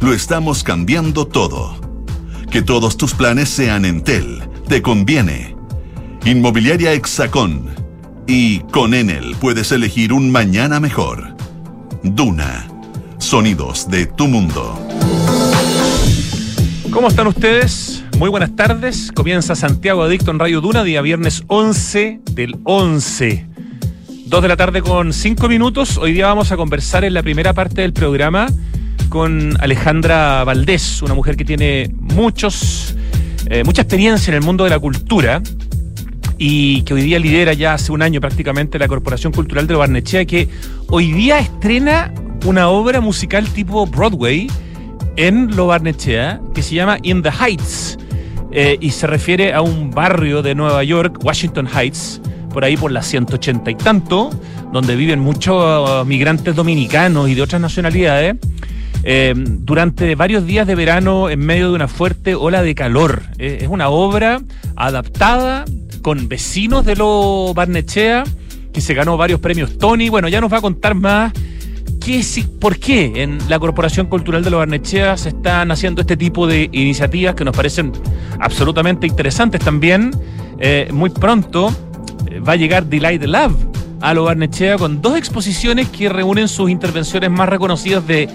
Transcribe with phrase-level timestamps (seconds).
[0.00, 1.76] lo estamos cambiando todo.
[2.50, 4.42] Que todos tus planes sean Entel.
[4.68, 5.56] Te conviene.
[6.24, 7.68] Inmobiliaria Hexacón.
[8.26, 11.36] Y con Enel puedes elegir un mañana mejor.
[12.02, 12.68] Duna.
[13.18, 14.78] Sonidos de tu mundo.
[16.90, 18.04] ¿Cómo están ustedes?
[18.18, 19.12] Muy buenas tardes.
[19.12, 23.46] Comienza Santiago Adicto en Radio Duna, día viernes 11 del 11.
[24.26, 25.96] Dos de la tarde con cinco minutos.
[25.98, 28.48] Hoy día vamos a conversar en la primera parte del programa
[29.08, 32.94] con Alejandra Valdés, una mujer que tiene muchos,
[33.46, 35.42] eh, mucha experiencia en el mundo de la cultura
[36.38, 40.24] y que hoy día lidera ya hace un año prácticamente la Corporación Cultural de Barnechea,
[40.24, 40.48] que
[40.88, 42.12] hoy día estrena
[42.44, 44.48] una obra musical tipo Broadway
[45.16, 47.98] en Lo Barnechea que se llama In the Heights
[48.52, 52.20] eh, y se refiere a un barrio de Nueva York, Washington Heights,
[52.52, 54.30] por ahí por la 180 y tanto,
[54.72, 58.36] donde viven muchos migrantes dominicanos y de otras nacionalidades.
[59.04, 63.22] Eh, durante varios días de verano en medio de una fuerte ola de calor.
[63.38, 64.40] Eh, es una obra
[64.76, 65.64] adaptada
[66.02, 68.24] con vecinos de Lo Barnechea,
[68.72, 70.08] que se ganó varios premios Tony.
[70.08, 71.32] Bueno, ya nos va a contar más
[72.04, 72.22] qué,
[72.60, 76.68] por qué en la Corporación Cultural de Lo Barnechea se están haciendo este tipo de
[76.72, 77.92] iniciativas que nos parecen
[78.40, 80.10] absolutamente interesantes también.
[80.60, 81.72] Eh, muy pronto
[82.46, 83.54] va a llegar Delight Love
[84.00, 88.28] a Lo Barnechea con dos exposiciones que reúnen sus intervenciones más reconocidas de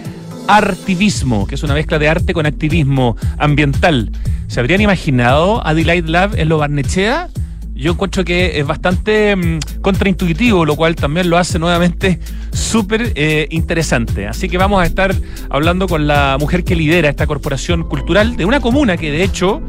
[0.48, 4.12] artivismo, que es una mezcla de arte con activismo ambiental.
[4.48, 7.30] ¿Se habrían imaginado a Delight Love en Lo Barnechea?
[7.76, 12.20] Yo encuentro que es bastante mm, contraintuitivo, lo cual también lo hace nuevamente
[12.52, 14.28] súper eh, interesante.
[14.28, 15.14] Así que vamos a estar
[15.50, 19.62] hablando con la mujer que lidera esta corporación cultural de una comuna que de hecho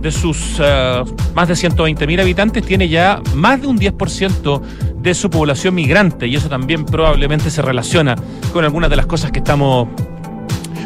[0.00, 4.60] de sus eh, más de 120 mil habitantes tiene ya más de un 10%
[5.00, 8.16] de su población migrante y eso también probablemente se relaciona
[8.52, 9.88] con algunas de las cosas que estamos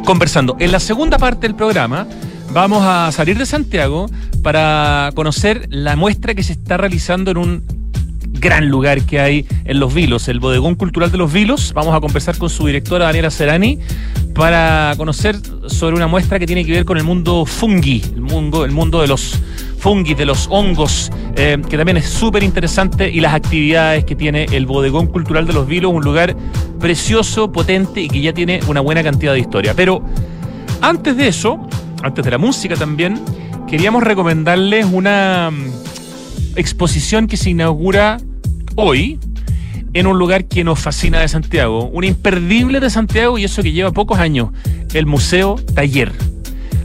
[0.07, 0.57] conversando.
[0.59, 2.07] En la segunda parte del programa
[2.53, 4.07] vamos a salir de Santiago
[4.43, 7.65] para conocer la muestra que se está realizando en un
[8.41, 11.73] gran lugar que hay en Los Vilos, el Bodegón Cultural de Los Vilos.
[11.75, 13.81] Vamos a conversar con su directora Daniela Serani
[14.33, 18.65] para conocer sobre una muestra que tiene que ver con el mundo fungi, el mundo,
[18.65, 19.41] el mundo de los
[19.87, 24.67] de los hongos, eh, que también es súper interesante, y las actividades que tiene el
[24.67, 26.35] Bodegón Cultural de Los Vilos, un lugar
[26.81, 29.75] precioso, potente y que ya tiene una buena cantidad de historia.
[29.77, 30.03] Pero
[30.81, 31.69] antes de eso,
[32.03, 33.21] antes de la música también,
[33.69, 38.19] queríamos recomendarles una mm, exposición que se inaugura
[38.75, 39.21] hoy
[39.93, 43.71] en un lugar que nos fascina de Santiago, un imperdible de Santiago y eso que
[43.71, 44.49] lleva pocos años,
[44.95, 46.11] el Museo Taller.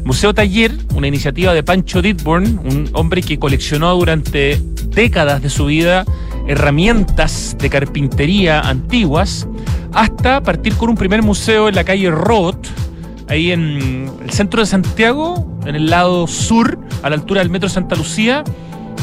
[0.03, 5.65] Museo Taller, una iniciativa de Pancho Ditborn, un hombre que coleccionó durante décadas de su
[5.65, 6.05] vida
[6.47, 9.47] herramientas de carpintería antiguas,
[9.93, 12.67] hasta partir con un primer museo en la calle Roth,
[13.27, 17.69] ahí en el centro de Santiago, en el lado sur, a la altura del metro
[17.69, 18.43] Santa Lucía,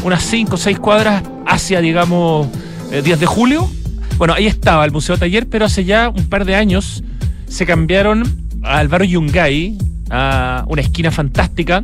[0.05, 2.49] unas 5 o 6 cuadras hacia, digamos,
[2.91, 3.69] 10 eh, de julio.
[4.17, 7.03] Bueno, ahí estaba el Museo Taller, pero hace ya un par de años
[7.47, 8.25] se cambiaron
[8.63, 9.79] al barrio Yungay,
[10.11, 11.83] a una esquina fantástica,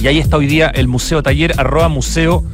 [0.00, 2.44] y ahí está hoy día el Museo Taller, arroba museo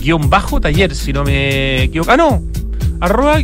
[0.00, 2.10] guion bajo taller, si no me equivoco.
[2.10, 2.42] Ah, no,
[3.00, 3.38] arroba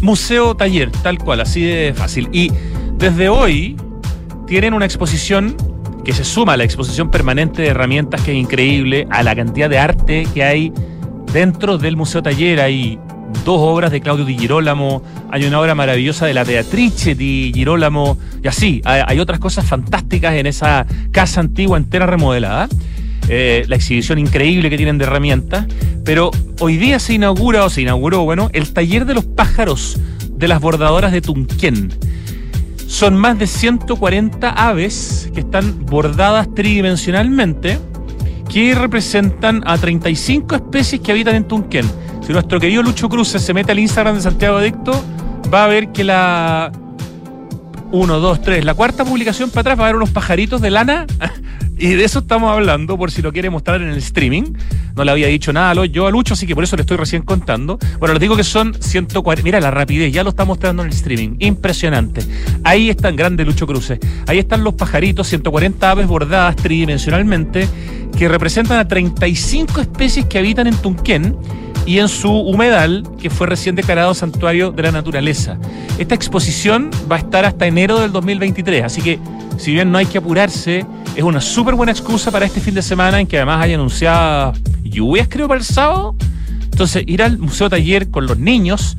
[0.00, 2.28] museo taller, tal cual, así de fácil.
[2.32, 2.50] Y
[2.96, 3.76] desde hoy,
[4.46, 5.56] tienen una exposición
[6.04, 9.68] que se suma a la exposición permanente de herramientas que es increíble, a la cantidad
[9.68, 10.72] de arte que hay
[11.32, 12.60] dentro del Museo Taller.
[12.60, 12.98] Hay
[13.48, 18.18] dos obras de Claudio Di Girolamo, hay una obra maravillosa de la Beatrice Di Girolamo,
[18.44, 22.68] y así, hay, otras cosas fantásticas en esa casa antigua entera remodelada.
[23.30, 25.66] Eh, la exhibición increíble que tienen de herramientas,
[26.04, 29.98] pero hoy día se inaugura o se inauguró, bueno, el taller de los pájaros
[30.30, 31.94] de las bordadoras de Tunquén.
[32.86, 37.78] Son más de 140 aves que están bordadas tridimensionalmente
[38.52, 41.86] que representan a 35 especies que habitan en Tunquén.
[42.28, 45.02] Si nuestro querido Lucho Cruz se mete al Instagram de Santiago Adicto,
[45.50, 46.70] va a ver que la
[47.90, 51.06] 1, 2, 3, la cuarta publicación para atrás va a haber unos pajaritos de lana
[51.78, 54.42] Y de eso estamos hablando, por si lo quiere mostrar en el streaming.
[54.94, 57.22] No le había dicho nada yo a Lucho, así que por eso le estoy recién
[57.22, 57.78] contando.
[57.98, 59.42] Bueno, les digo que son 140.
[59.42, 61.36] Mira la rapidez, ya lo está mostrando en el streaming.
[61.38, 62.20] Impresionante.
[62.62, 64.00] Ahí están, grande Lucho Cruces.
[64.26, 67.66] Ahí están los pajaritos, 140 aves bordadas tridimensionalmente,
[68.18, 71.36] que representan a 35 especies que habitan en Tunquén
[71.88, 75.56] y en su humedal, que fue recién declarado Santuario de la Naturaleza.
[75.98, 79.18] Esta exposición va a estar hasta enero del 2023, así que
[79.56, 80.84] si bien no hay que apurarse,
[81.16, 84.60] es una súper buena excusa para este fin de semana en que además hay anunciadas
[84.82, 86.14] lluvias, creo, para el sábado.
[86.64, 88.98] Entonces, ir al Museo Taller con los niños,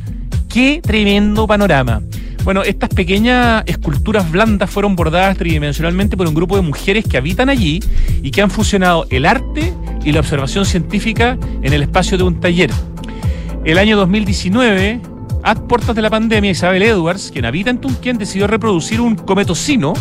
[0.52, 2.02] qué tremendo panorama.
[2.44, 7.50] Bueno, estas pequeñas esculturas blandas fueron bordadas tridimensionalmente por un grupo de mujeres que habitan
[7.50, 7.82] allí
[8.24, 12.40] y que han fusionado el arte y la observación científica en el espacio de un
[12.40, 12.72] taller.
[13.66, 15.02] El año 2019,
[15.44, 19.94] a puertas de la pandemia, Isabel Edwards, quien habita en Tunquén, decidió reproducir un cometocino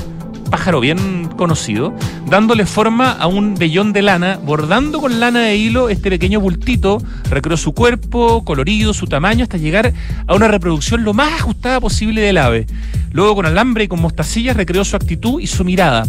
[0.49, 1.95] pájaro bien conocido,
[2.29, 7.03] dándole forma a un vellón de lana, bordando con lana de hilo este pequeño bultito,
[7.31, 9.93] recreó su cuerpo, colorido, su tamaño, hasta llegar
[10.27, 12.67] a una reproducción lo más ajustada posible del ave.
[13.13, 16.07] Luego con alambre y con mostacillas recreó su actitud y su mirada.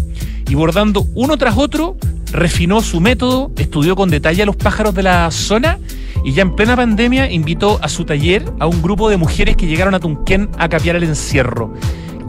[0.47, 1.97] Y bordando uno tras otro,
[2.31, 5.79] refinó su método, estudió con detalle a los pájaros de la zona
[6.23, 9.67] y ya en plena pandemia invitó a su taller a un grupo de mujeres que
[9.67, 11.73] llegaron a Tunquén a capiar el encierro.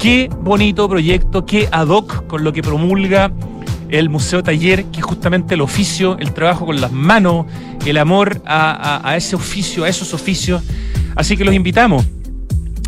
[0.01, 3.31] Qué bonito proyecto, qué ad hoc con lo que promulga
[3.91, 7.45] el Museo Taller, que es justamente el oficio, el trabajo con las manos,
[7.85, 10.63] el amor a, ese oficio, a esos oficios.
[11.17, 12.07] Así que los invitamos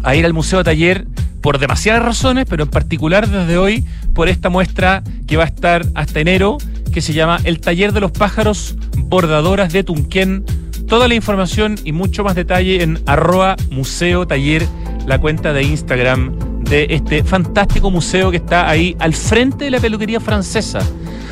[0.02, 1.06] a ir al Museo Taller
[1.42, 5.84] por demasiadas razones, pero en particular desde hoy por esta muestra que va a estar
[5.94, 6.56] hasta enero,
[6.94, 10.46] que se llama El Taller de los Pájaros Bordadoras de Tunquén.
[10.88, 14.66] Toda la información y mucho más detalle en arroba Museo Taller,
[15.06, 19.78] la cuenta de Instagram de este fantástico museo que está ahí al frente de la
[19.78, 20.78] peluquería francesa,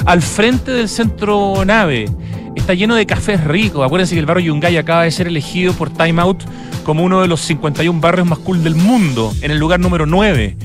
[0.04, 2.10] al frente del centro nave.
[2.54, 3.84] Está lleno de cafés ricos.
[3.84, 6.44] Acuérdense que el barrio Yungay acaba de ser elegido por Time Out
[6.84, 10.56] como uno de los 51 barrios más cool del mundo, en el lugar número 9.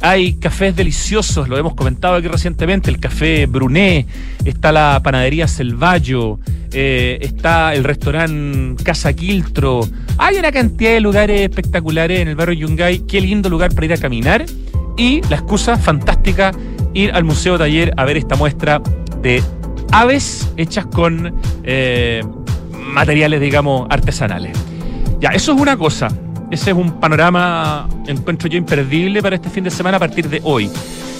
[0.00, 4.06] Hay cafés deliciosos, lo hemos comentado aquí recientemente, el café Brunet,
[4.44, 6.38] está la panadería Selvallo,
[6.72, 9.80] eh, está el restaurante Casa Quiltro.
[10.18, 13.00] Hay una cantidad de lugares espectaculares en el barrio Yungay.
[13.06, 14.44] Qué lindo lugar para ir a caminar.
[14.96, 16.52] Y la excusa fantástica,
[16.94, 18.80] ir al Museo Taller a ver esta muestra
[19.22, 19.42] de
[19.92, 22.22] aves hechas con eh,
[22.72, 24.56] materiales, digamos, artesanales.
[25.20, 26.08] Ya, eso es una cosa.
[26.50, 30.40] Ese es un panorama, encuentro yo, imperdible para este fin de semana a partir de
[30.44, 30.70] hoy.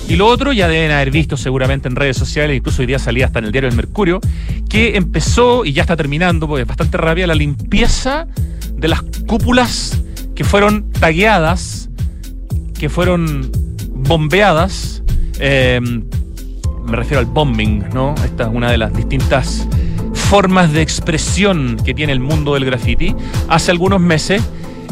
[0.09, 3.27] Y lo otro ya deben haber visto seguramente en redes sociales, incluso hoy día salía
[3.27, 4.21] hasta en el diario El Mercurio,
[4.69, 8.27] que empezó y ya está terminando, porque es bastante rápida, la limpieza
[8.73, 10.01] de las cúpulas
[10.35, 11.91] que fueron tagueadas,
[12.79, 13.51] que fueron
[13.91, 15.03] bombeadas.
[15.41, 15.81] Eh,
[16.89, 18.15] me refiero al bombing, ¿no?
[18.25, 19.69] Esta es una de las distintas
[20.15, 23.15] formas de expresión que tiene el mundo del graffiti.
[23.49, 24.43] Hace algunos meses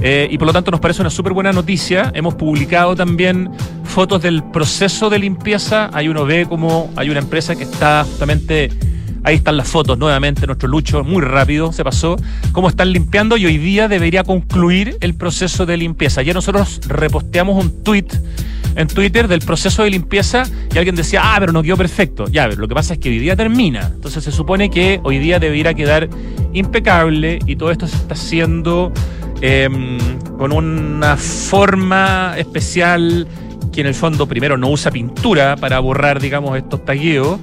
[0.03, 2.13] eh, y por lo tanto nos parece una súper buena noticia.
[2.15, 3.51] Hemos publicado también
[3.85, 5.91] fotos del proceso de limpieza.
[5.93, 8.71] Ahí uno ve como hay una empresa que está justamente...
[9.25, 12.15] Ahí están las fotos nuevamente, nuestro Lucho, muy rápido se pasó,
[12.53, 16.23] cómo están limpiando y hoy día debería concluir el proceso de limpieza.
[16.23, 18.07] Ya nosotros reposteamos un tweet
[18.77, 22.29] en Twitter del proceso de limpieza y alguien decía, ah, pero no quedó perfecto.
[22.29, 23.91] Ya, pero lo que pasa es que hoy día termina.
[23.95, 26.09] Entonces se supone que hoy día debería quedar
[26.53, 28.93] impecable y todo esto se está haciendo
[29.41, 29.99] Em,
[30.39, 33.27] con una forma especial
[33.73, 37.39] que en el fondo primero no usa pintura para borrar, digamos, estos tagueos,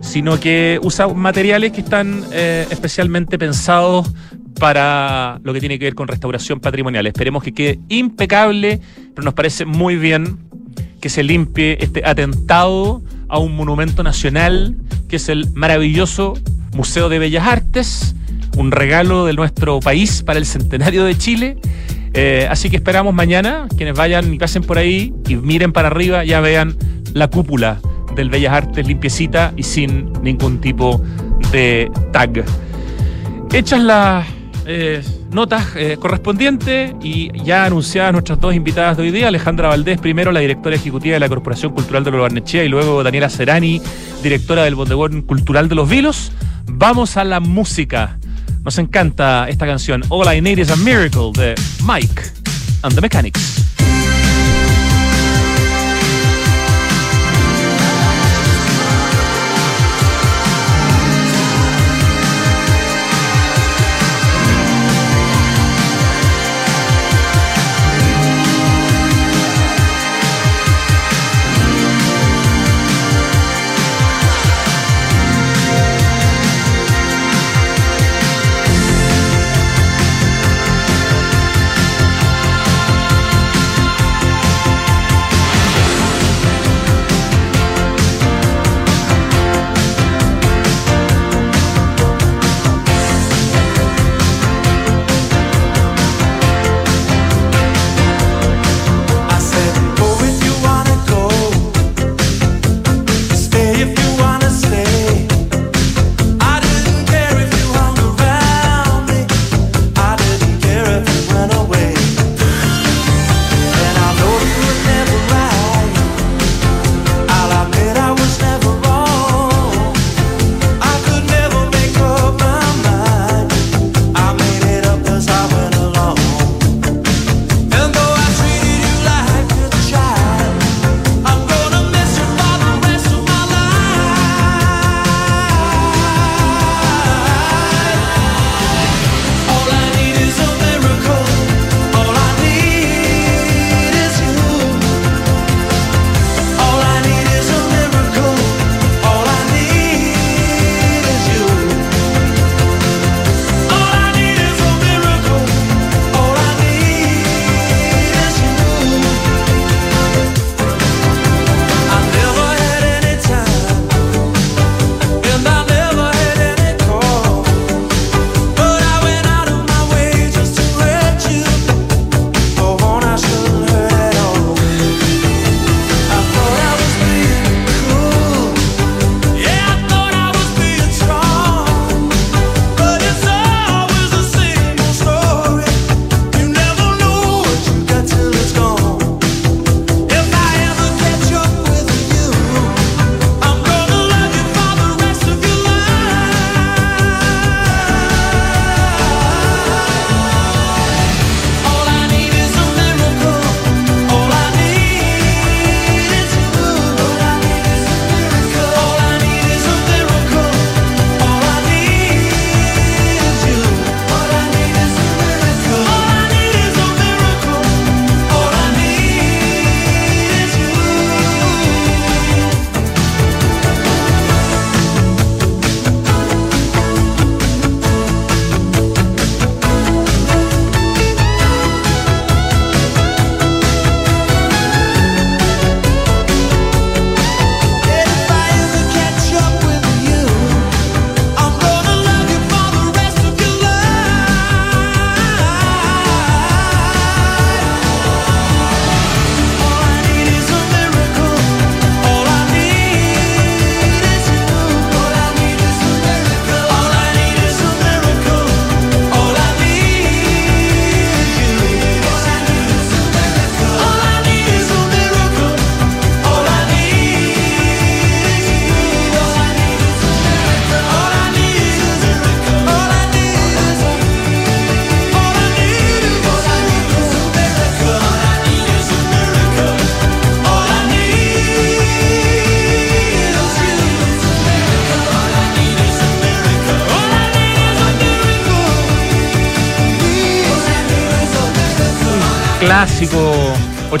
[0.00, 4.12] sino que usa materiales que están eh, especialmente pensados
[4.58, 7.06] para lo que tiene que ver con restauración patrimonial.
[7.06, 8.80] Esperemos que quede impecable,
[9.14, 10.38] pero nos parece muy bien
[11.00, 14.76] que se limpie este atentado a un monumento nacional
[15.08, 16.34] que es el maravilloso
[16.74, 18.14] Museo de Bellas Artes,
[18.56, 21.56] un regalo de nuestro país para el centenario de Chile.
[22.12, 26.24] Eh, así que esperamos mañana, quienes vayan y pasen por ahí y miren para arriba,
[26.24, 26.76] ya vean
[27.12, 27.80] la cúpula
[28.14, 31.02] del Bellas Artes limpiecita y sin ningún tipo
[31.52, 32.44] de tag.
[33.52, 34.26] Hechas las
[34.66, 35.02] eh,
[35.32, 40.32] notas eh, correspondientes y ya anunciadas nuestras dos invitadas de hoy día, Alejandra Valdés, primero
[40.32, 43.80] la directora ejecutiva de la Corporación Cultural de los Barnechea y luego Daniela Serani,
[44.22, 46.32] directora del Bodegón Cultural de los Vilos.
[46.66, 48.18] Vamos a la música.
[48.64, 52.22] Nos encanta esta canción, All I Need is a Miracle de Mike
[52.82, 53.69] and the Mechanics.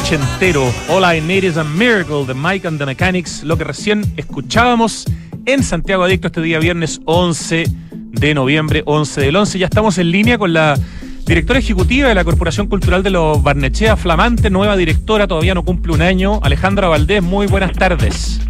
[0.00, 4.02] Ochentero, All I Need is a Miracle de Mike and the Mechanics, lo que recién
[4.16, 5.04] escuchábamos
[5.46, 9.58] en Santiago Adicto este día viernes 11 de noviembre, 11 del 11.
[9.58, 10.78] Ya estamos en línea con la
[11.26, 15.92] directora ejecutiva de la Corporación Cultural de los Barnechea, flamante, nueva directora, todavía no cumple
[15.92, 18.40] un año, Alejandra Valdés, muy buenas tardes.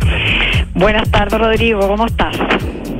[0.74, 2.36] Buenas tardes, Rodrigo, ¿cómo estás?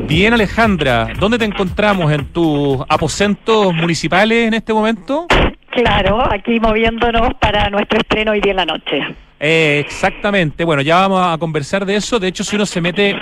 [0.09, 2.13] Bien, Alejandra, ¿dónde te encontramos?
[2.13, 5.27] ¿En tus aposentos municipales en este momento?
[5.71, 9.17] Claro, aquí moviéndonos para nuestro estreno hoy día en la noche.
[9.39, 10.65] Eh, exactamente.
[10.65, 12.19] Bueno, ya vamos a conversar de eso.
[12.19, 13.17] De hecho, si uno se mete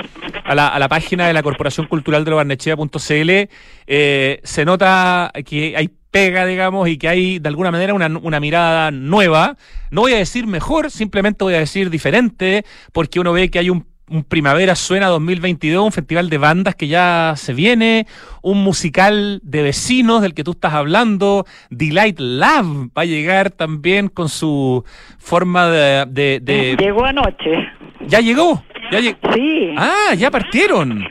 [0.45, 3.49] a la, a la página de la Corporación Cultural de Barnechea.cl,
[3.87, 8.40] eh, se nota que hay pega, digamos, y que hay de alguna manera una, una,
[8.40, 9.57] mirada nueva.
[9.90, 13.71] No voy a decir mejor, simplemente voy a decir diferente, porque uno ve que hay
[13.71, 18.07] un un Primavera Suena 2022, un festival de bandas que ya se viene,
[18.43, 24.09] un musical de vecinos del que tú estás hablando, Delight Love va a llegar también
[24.09, 24.85] con su
[25.19, 26.41] forma de...
[26.41, 27.69] de, Llegó anoche.
[28.07, 28.62] ¿Ya llegó?
[28.91, 29.75] ¿Ya Sí.
[29.77, 31.05] Ah, ya partieron.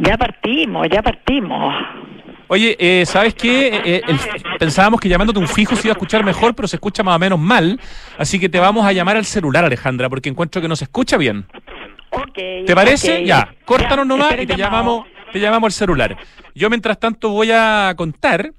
[0.00, 1.74] Ya partimos, ya partimos.
[2.50, 3.68] Oye, eh, ¿sabes qué?
[3.68, 4.16] Eh, eh
[4.58, 7.18] pensábamos que llamándote un fijo se iba a escuchar mejor, pero se escucha más o
[7.18, 7.78] menos mal.
[8.16, 11.18] Así que te vamos a llamar al celular, Alejandra, porque encuentro que no se escucha
[11.18, 11.44] bien.
[12.34, 13.24] ¿Te parece?
[13.24, 16.16] Ya, córtanos nomás y te llamamos, te llamamos al celular.
[16.54, 18.52] Yo mientras tanto voy a contar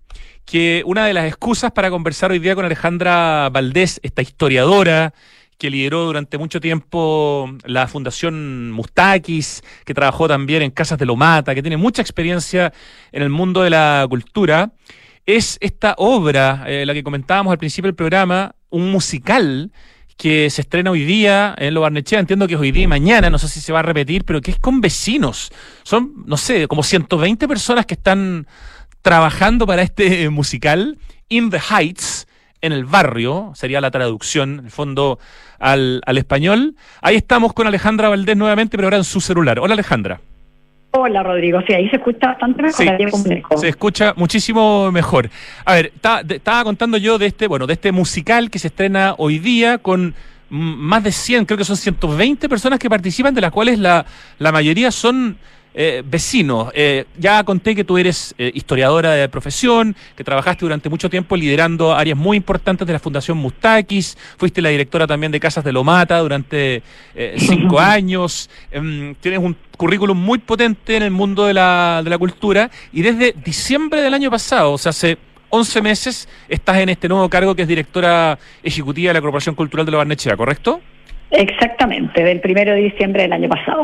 [0.46, 5.14] que una de las excusas para conversar hoy día con Alejandra Valdés, esta historiadora
[5.60, 11.54] que lideró durante mucho tiempo la Fundación Mustakis, que trabajó también en Casas de Lomata,
[11.54, 12.74] que tiene mucha experiencia
[13.12, 14.72] en el mundo de la cultura,
[15.26, 19.72] es esta obra, eh, la que comentábamos al principio del programa, un musical
[20.20, 23.30] que se estrena hoy día en Lo Barnechea, entiendo que es hoy día y mañana,
[23.30, 25.50] no sé si se va a repetir, pero que es con vecinos.
[25.84, 28.46] Son, no sé, como 120 personas que están
[29.02, 30.98] trabajando para este musical,
[31.30, 32.28] In the Heights,
[32.60, 35.20] en el barrio, sería la traducción, en el fondo,
[35.58, 36.76] al, al español.
[37.02, 39.60] Ahí estamos con Alejandra Valdés nuevamente, pero ahora en su celular.
[39.60, 40.20] Hola Alejandra.
[40.92, 43.20] Hola Rodrigo, sí, ahí se escucha bastante mejor.
[43.22, 45.30] Sí, se escucha muchísimo mejor.
[45.64, 45.94] A ver,
[46.30, 50.16] estaba contando yo de este, bueno, de este musical que se estrena hoy día con
[50.50, 54.04] más de 100, creo que son 120 personas que participan, de las cuales la,
[54.40, 55.38] la mayoría son
[55.74, 56.72] eh, vecinos.
[56.74, 61.36] Eh, ya conté que tú eres eh, historiadora de profesión, que trabajaste durante mucho tiempo
[61.36, 65.72] liderando áreas muy importantes de la Fundación Mustakis, fuiste la directora también de Casas de
[65.72, 66.82] Lomata durante
[67.16, 72.10] eh, cinco años, em, tienes un currículum muy potente en el mundo de la, de
[72.10, 75.18] la cultura y desde diciembre del año pasado, o sea, hace
[75.52, 79.86] 11 meses, estás en este nuevo cargo que es directora ejecutiva de la Corporación Cultural
[79.86, 80.82] de la Barnechea, ¿correcto?
[81.32, 83.82] Exactamente, del primero de diciembre del año pasado.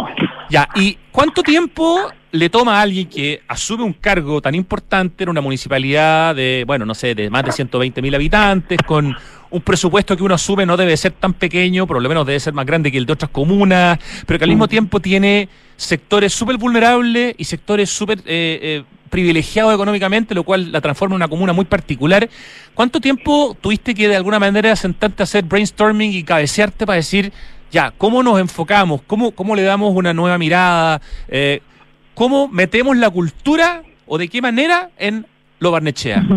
[0.49, 5.29] Ya, ¿y cuánto tiempo le toma a alguien que asume un cargo tan importante en
[5.29, 9.15] una municipalidad de, bueno, no sé, de más de 120 mil habitantes, con
[9.51, 12.53] un presupuesto que uno asume no debe ser tan pequeño, por lo menos debe ser
[12.53, 14.69] más grande que el de otras comunas, pero que al mismo mm.
[14.69, 15.47] tiempo tiene
[15.77, 21.17] sectores súper vulnerables y sectores súper eh, eh, privilegiados económicamente, lo cual la transforma en
[21.17, 22.27] una comuna muy particular.
[22.73, 27.31] ¿Cuánto tiempo tuviste que de alguna manera sentarte a hacer brainstorming y cabecearte para decir,
[27.71, 29.01] ya, ¿cómo nos enfocamos?
[29.03, 31.01] ¿Cómo, cómo le damos una nueva mirada?
[31.27, 31.61] Eh,
[32.13, 35.25] ¿Cómo metemos la cultura o de qué manera en
[35.59, 36.23] lo Barnechea?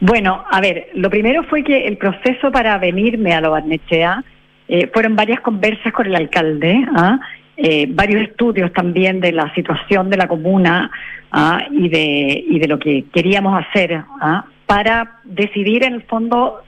[0.00, 4.22] Bueno, a ver, lo primero fue que el proceso para venirme a lo Barnechea
[4.68, 7.18] eh, fueron varias conversas con el alcalde, ¿ah?
[7.56, 10.90] eh, varios estudios también de la situación de la comuna
[11.32, 11.62] ¿ah?
[11.70, 14.44] y, de, y de lo que queríamos hacer ¿ah?
[14.66, 16.62] para decidir en el fondo.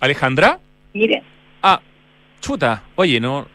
[0.00, 0.58] Alejandra.
[0.94, 1.22] Mire.
[1.62, 1.80] Ah,
[2.40, 3.46] chuta, oye, no.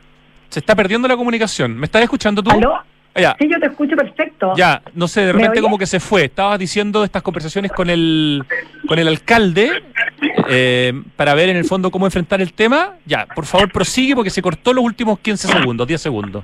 [0.49, 1.75] Se está perdiendo la comunicación.
[1.75, 2.51] ¿Me estás escuchando tú?
[2.51, 2.79] ¿Aló?
[3.15, 3.35] Ya.
[3.39, 4.53] Sí, yo te escucho perfecto.
[4.55, 6.25] Ya, no sé, de repente como que se fue.
[6.25, 8.43] Estabas diciendo estas conversaciones con el,
[8.87, 9.83] con el alcalde
[10.49, 12.93] eh, para ver en el fondo cómo enfrentar el tema.
[13.05, 16.43] Ya, por favor prosigue porque se cortó los últimos 15 segundos, 10 segundos.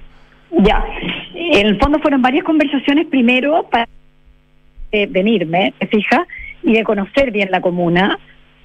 [0.51, 0.84] Ya,
[1.51, 3.88] en el fondo fueron varias conversaciones primero para
[4.91, 6.21] eh, venirme, ¿te fijas?
[6.63, 8.19] Y de conocer bien la comuna.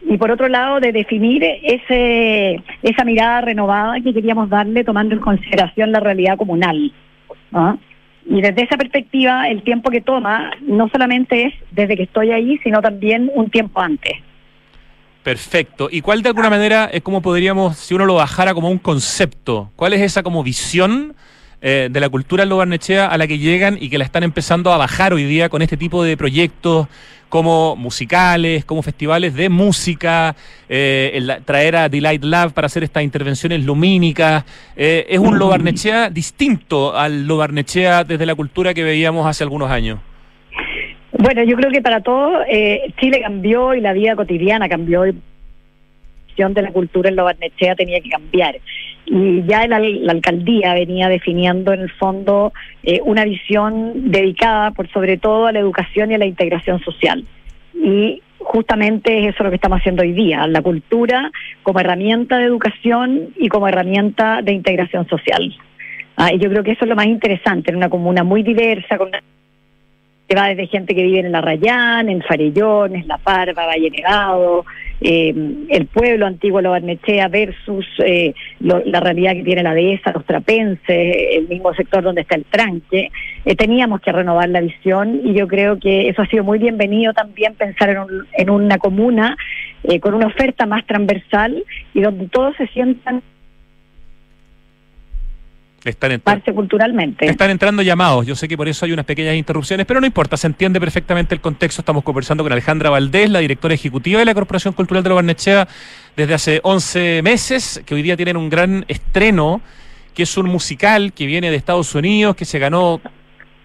[0.07, 5.21] Y por otro lado, de definir ese, esa mirada renovada que queríamos darle tomando en
[5.21, 6.93] consideración la realidad comunal.
[7.53, 7.77] ¿ah?
[8.27, 12.59] Y desde esa perspectiva, el tiempo que toma no solamente es desde que estoy ahí,
[12.63, 14.13] sino también un tiempo antes.
[15.23, 15.89] Perfecto.
[15.91, 19.71] ¿Y cuál de alguna manera es como podríamos, si uno lo bajara como un concepto,
[19.75, 21.15] cuál es esa como visión
[21.65, 24.77] eh, de la cultura Barnechea a la que llegan y que la están empezando a
[24.77, 26.87] bajar hoy día con este tipo de proyectos
[27.35, 30.37] como musicales, como festivales de música,
[30.69, 34.45] eh, traer a Delight Lab para hacer estas intervenciones lumínicas.
[34.77, 39.99] Eh, es un Lobarnechea distinto al Lobarnechea desde la cultura que veíamos hace algunos años.
[41.11, 45.05] Bueno, yo creo que para todos eh, Chile cambió y la vida cotidiana cambió.
[45.05, 45.17] Y
[46.37, 48.55] la de la cultura en lo Barnechea tenía que cambiar.
[49.07, 54.89] Y ya la, la alcaldía venía definiendo en el fondo eh, una visión dedicada por
[54.91, 57.25] sobre todo a la educación y a la integración social.
[57.75, 62.45] Y justamente es eso lo que estamos haciendo hoy día, la cultura como herramienta de
[62.45, 65.55] educación y como herramienta de integración social.
[66.17, 68.97] Ah, y yo creo que eso es lo más interesante en una comuna muy diversa,
[68.97, 69.21] con una
[70.29, 74.65] que va desde gente que vive en La Rayán, en Farellones, La Parva, Valle Negado,
[75.01, 75.35] eh,
[75.69, 80.25] el pueblo antiguo de Barnechea versus eh, lo, la realidad que tiene la dehesa, los
[80.25, 83.11] trapenses, el mismo sector donde está el tranque.
[83.45, 87.13] Eh, teníamos que renovar la visión y yo creo que eso ha sido muy bienvenido
[87.13, 89.37] también pensar en, un, en una comuna
[89.83, 93.23] eh, con una oferta más transversal y donde todos se sientan
[95.91, 96.23] están
[96.55, 97.27] culturalmente.
[97.27, 98.27] Están entrando llamados.
[98.27, 101.35] Yo sé que por eso hay unas pequeñas interrupciones, pero no importa, se entiende perfectamente
[101.35, 101.83] el contexto.
[101.83, 105.69] Estamos conversando con Alejandra Valdés, la directora ejecutiva de la Corporación Cultural de la Barnechea
[106.17, 109.61] desde hace 11 meses, que hoy día tienen un gran estreno,
[110.15, 113.01] que es un musical que viene de Estados Unidos, que se ganó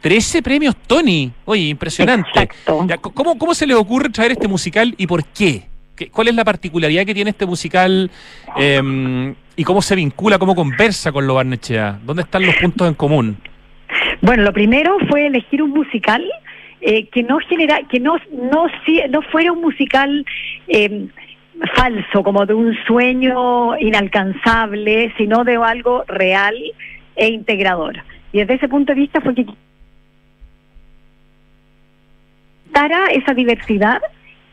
[0.01, 1.31] 13 premios Tony.
[1.45, 2.29] Oye, impresionante.
[2.33, 2.85] Exacto.
[3.13, 5.67] ¿Cómo, ¿Cómo se le ocurre traer este musical y por qué?
[6.11, 8.09] ¿Cuál es la particularidad que tiene este musical
[8.57, 11.99] eh, y cómo se vincula, cómo conversa con lo Barnechea?
[12.05, 13.35] ¿Dónde están los puntos en común?
[14.21, 16.23] Bueno, lo primero fue elegir un musical
[16.79, 18.67] eh, que no genera, que no no
[19.09, 20.25] no fuera un musical
[20.69, 21.07] eh,
[21.75, 26.55] falso, como de un sueño inalcanzable, sino de algo real
[27.17, 27.97] e integrador.
[28.31, 29.45] Y desde ese punto de vista fue que
[33.11, 34.01] esa diversidad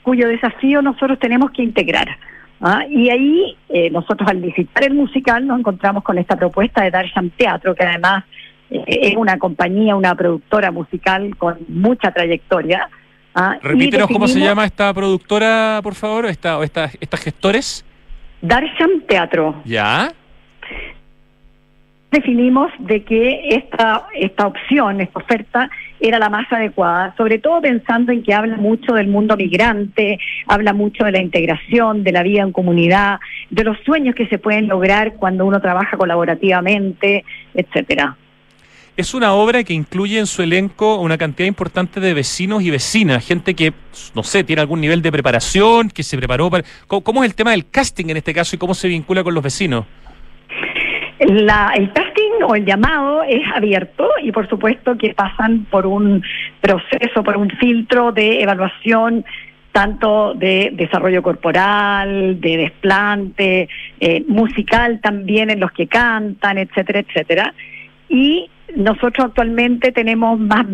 [0.02, 2.18] cuyo desafío nosotros tenemos que integrar.
[2.60, 2.84] ¿Ah?
[2.88, 7.30] Y ahí eh, nosotros al visitar el musical nos encontramos con esta propuesta de Darshan
[7.30, 8.24] Teatro, que además
[8.70, 12.88] eh, es una compañía, una productora musical con mucha trayectoria.
[13.34, 13.58] ¿ah?
[13.62, 17.84] Repítenos cómo se llama esta productora, por favor, esta, esta, estas gestores.
[18.42, 19.62] Darshan Teatro.
[19.64, 20.12] Ya
[22.10, 25.70] definimos de que esta, esta opción, esta oferta,
[26.08, 30.72] era la más adecuada, sobre todo pensando en que habla mucho del mundo migrante, habla
[30.72, 33.18] mucho de la integración, de la vida en comunidad,
[33.50, 38.16] de los sueños que se pueden lograr cuando uno trabaja colaborativamente, etcétera.
[38.96, 43.26] Es una obra que incluye en su elenco una cantidad importante de vecinos y vecinas,
[43.26, 43.74] gente que,
[44.14, 46.64] no sé, tiene algún nivel de preparación, que se preparó para...
[46.86, 49.42] ¿Cómo, es el tema del casting en este caso y cómo se vincula con los
[49.42, 49.84] vecinos?
[51.20, 52.05] La, el casting
[52.44, 56.22] o el llamado es abierto y por supuesto que pasan por un
[56.60, 59.24] proceso, por un filtro de evaluación
[59.72, 63.68] tanto de desarrollo corporal, de desplante,
[64.00, 67.54] eh, musical también en los que cantan, etcétera, etcétera.
[68.08, 70.64] Y nosotros actualmente tenemos más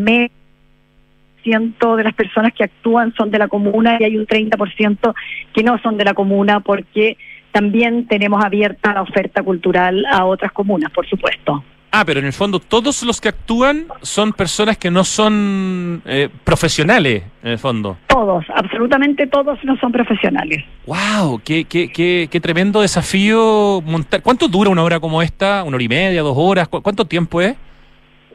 [1.43, 5.15] ciento de las personas que actúan son de la comuna y hay un 30%
[5.53, 7.17] que no son de la comuna porque
[7.53, 11.63] también tenemos abierta la oferta cultural a otras comunas, por supuesto.
[11.95, 16.31] Ah, pero en el fondo todos los que actúan son personas que no son eh,
[16.43, 17.99] profesionales, en el fondo.
[18.07, 20.65] Todos, absolutamente todos no son profesionales.
[20.87, 21.43] ¡Wow!
[21.45, 24.23] Qué, qué, qué, qué tremendo desafío montar!
[24.23, 25.63] ¿Cuánto dura una hora como esta?
[25.65, 26.67] ¿Una hora y media, dos horas?
[26.69, 27.57] ¿Cuánto tiempo es?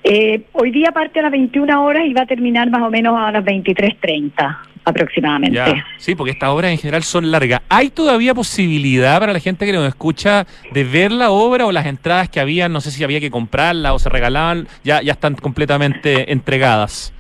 [0.04, 3.18] Eh, hoy día parte a las 21 horas y va a terminar más o menos
[3.18, 5.56] a las 23.30 aproximadamente.
[5.56, 7.62] Ya, sí, porque estas obras en general son largas.
[7.68, 11.86] ¿Hay todavía posibilidad para la gente que nos escucha de ver la obra o las
[11.86, 15.36] entradas que había, no sé si había que comprarlas o se regalaban, ya, ya están
[15.36, 17.14] completamente entregadas?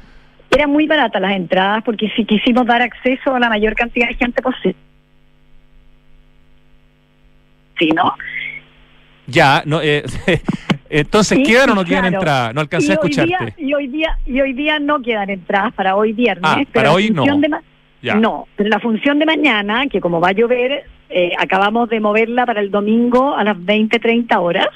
[0.49, 4.15] Eran muy baratas las entradas porque si quisimos dar acceso a la mayor cantidad de
[4.15, 4.75] gente posible.
[7.77, 8.13] Sí, ¿no?
[9.27, 10.03] Ya, no, eh,
[10.89, 13.53] entonces quedan o no quedan entradas, no alcancé a escucharte.
[13.57, 16.51] y hoy día y hoy día no quedan entradas para hoy viernes.
[16.51, 17.25] Ah, para hoy no.
[18.15, 22.45] No, pero la función de mañana, que como va a llover, eh, acabamos de moverla
[22.45, 24.67] para el domingo a las 20, 30 horas.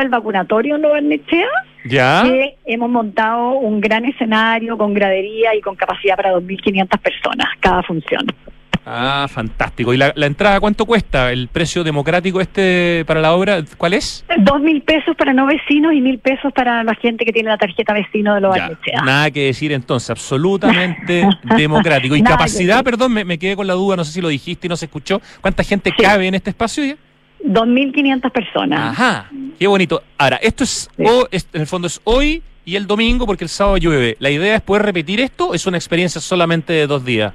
[0.00, 1.48] el vacunatorio en Barnechea.
[1.86, 2.22] Ya.
[2.22, 7.82] Que hemos montado un gran escenario con gradería y con capacidad para 2.500 personas cada
[7.82, 8.26] función.
[8.84, 9.92] Ah, fantástico.
[9.92, 11.30] ¿Y la, entrada cuánto cuesta?
[11.30, 13.62] ¿El precio democrático este para la obra?
[13.76, 14.24] ¿Cuál es?
[14.38, 17.58] Dos mil pesos para no vecinos y mil pesos para la gente que tiene la
[17.58, 18.56] tarjeta vecino de los
[19.04, 22.16] Nada que decir entonces, absolutamente democrático.
[22.16, 24.76] ¿Y capacidad, perdón, me, quedé con la duda, no sé si lo dijiste y no
[24.76, 25.20] se escuchó.
[25.40, 26.96] ¿Cuánta gente cabe en este espacio ya?
[27.44, 28.98] 2.500 personas.
[28.98, 30.02] Ajá, qué bonito.
[30.18, 34.16] Ahora, esto es, en el fondo es hoy y el domingo porque el sábado llueve.
[34.20, 37.32] ¿La idea es poder repetir esto o es una experiencia solamente de dos días?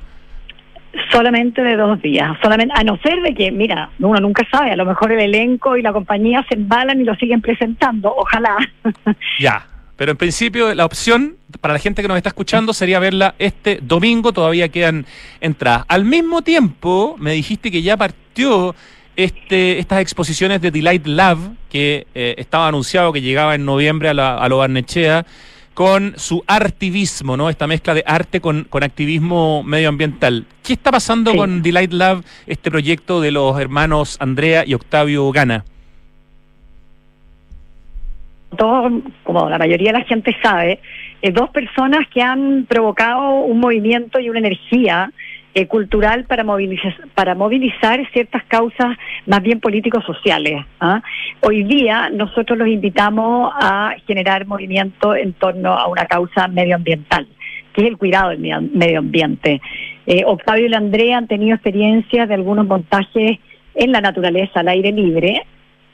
[1.11, 4.75] Solamente de dos días, solamente a no ser de que, mira, uno nunca sabe, a
[4.75, 8.57] lo mejor el elenco y la compañía se embalan y lo siguen presentando, ojalá.
[9.39, 9.65] Ya,
[9.97, 13.79] pero en principio la opción para la gente que nos está escuchando sería verla este
[13.81, 15.05] domingo, todavía quedan
[15.41, 15.85] entradas.
[15.87, 18.75] Al mismo tiempo, me dijiste que ya partió
[19.15, 24.13] este, estas exposiciones de Delight Love, que eh, estaba anunciado que llegaba en noviembre a,
[24.13, 25.25] la, a lo Barnechea,
[25.75, 27.49] con su artivismo, ¿no?
[27.49, 30.45] Esta mezcla de arte con, activismo medioambiental.
[30.63, 35.65] ¿Qué está pasando con Delight Love, este proyecto de los hermanos Andrea y Octavio Gana?
[38.57, 40.79] Todo, como la mayoría de la gente sabe,
[41.21, 45.11] eh, dos personas que han provocado un movimiento y una energía
[45.57, 50.65] eh, cultural para movilizar, para movilizar ciertas causas más bien políticos sociales.
[50.81, 51.01] ¿ah?
[51.39, 57.25] Hoy día nosotros los invitamos a generar movimiento en torno a una causa medioambiental,
[57.71, 59.61] que es el cuidado del medio ambiente.
[60.05, 63.39] Eh, Octavio y la Andrea han tenido experiencias de algunos montajes
[63.75, 65.41] en la naturaleza, al aire libre,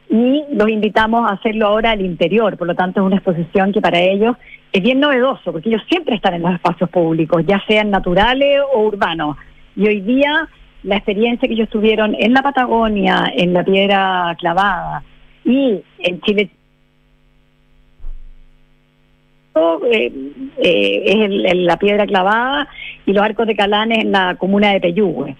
[0.09, 2.57] y los invitamos a hacerlo ahora al interior.
[2.57, 4.35] Por lo tanto, es una exposición que para ellos
[4.73, 8.87] es bien novedoso, porque ellos siempre están en los espacios públicos, ya sean naturales o
[8.87, 9.37] urbanos.
[9.75, 10.47] Y hoy día
[10.83, 15.03] la experiencia que ellos tuvieron en la Patagonia, en la piedra clavada
[15.45, 16.49] y en Chile
[19.53, 20.13] eh,
[20.63, 22.67] eh, es la piedra clavada
[23.05, 25.35] y los arcos de Calanes en la comuna de Peyúgue.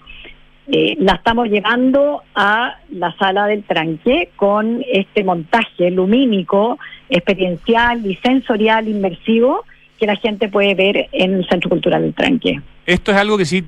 [0.68, 8.14] Eh, la estamos llevando a la sala del tranque con este montaje lumínico, experiencial y
[8.16, 9.64] sensorial inmersivo
[9.98, 12.60] que la gente puede ver en el Centro Cultural del Tranque.
[12.86, 13.64] Esto es algo que sí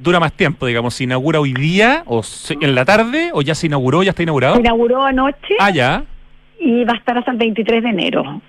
[0.00, 2.22] dura más tiempo, digamos, ¿se inaugura hoy día o
[2.60, 4.54] en la tarde o ya se inauguró, ya está inaugurado?
[4.54, 5.54] Se inauguró anoche.
[5.58, 6.04] Ah, ya.
[6.58, 8.40] Y va a estar hasta el 23 de enero.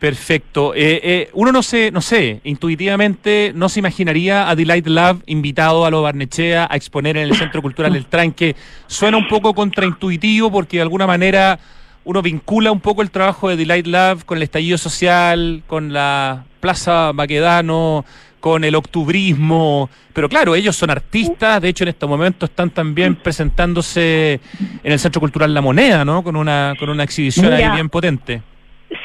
[0.00, 0.74] Perfecto.
[0.74, 5.84] Eh, eh, uno no sé, no sé, intuitivamente no se imaginaría a Delight Love invitado
[5.84, 8.56] a lo Barnechea a exponer en el Centro Cultural El Tranque.
[8.86, 11.58] Suena un poco contraintuitivo porque de alguna manera
[12.04, 16.44] uno vincula un poco el trabajo de Delight Love con el estallido social, con la
[16.60, 18.06] Plaza Baquedano,
[18.40, 23.14] con el octubrismo, pero claro, ellos son artistas, de hecho en este momento están también
[23.16, 24.40] presentándose
[24.82, 26.24] en el Centro Cultural La Moneda, ¿no?
[26.24, 28.42] Con una, con una exhibición ahí bien potente.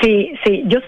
[0.01, 0.79] Sí, sí, yo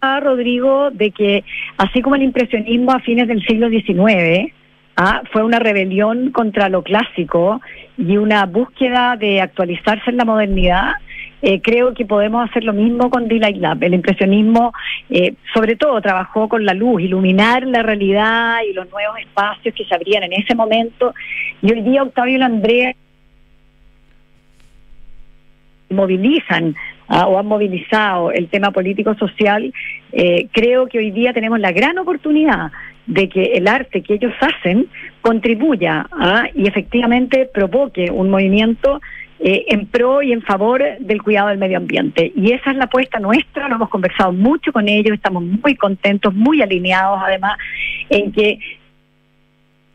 [0.00, 1.44] a Rodrigo de que
[1.76, 4.52] así como el impresionismo a fines del siglo XIX
[4.96, 7.60] ah, fue una rebelión contra lo clásico
[7.96, 10.92] y una búsqueda de actualizarse en la modernidad,
[11.40, 13.82] eh, creo que podemos hacer lo mismo con Delight Lab.
[13.82, 14.72] El impresionismo,
[15.08, 19.84] eh, sobre todo, trabajó con la luz, iluminar la realidad y los nuevos espacios que
[19.84, 21.14] se abrían en ese momento.
[21.62, 22.94] Y hoy día Octavio y Andrea
[25.90, 26.74] movilizan
[27.08, 29.72] ah, o han movilizado el tema político-social,
[30.12, 32.72] eh, creo que hoy día tenemos la gran oportunidad
[33.06, 34.86] de que el arte que ellos hacen
[35.22, 39.00] contribuya ah, y efectivamente provoque un movimiento
[39.40, 42.32] eh, en pro y en favor del cuidado del medio ambiente.
[42.34, 46.34] Y esa es la apuesta nuestra, lo hemos conversado mucho con ellos, estamos muy contentos,
[46.34, 47.56] muy alineados además,
[48.10, 48.58] en que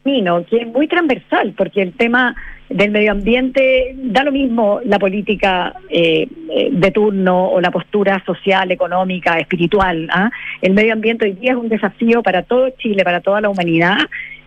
[0.04, 2.36] que es muy transversal, porque el tema
[2.70, 8.22] del medio ambiente da lo mismo la política eh, eh, de turno o la postura
[8.26, 10.10] social, económica, espiritual.
[10.12, 10.30] ¿ah?
[10.62, 13.98] El medio ambiente hoy día es un desafío para todo Chile, para toda la humanidad,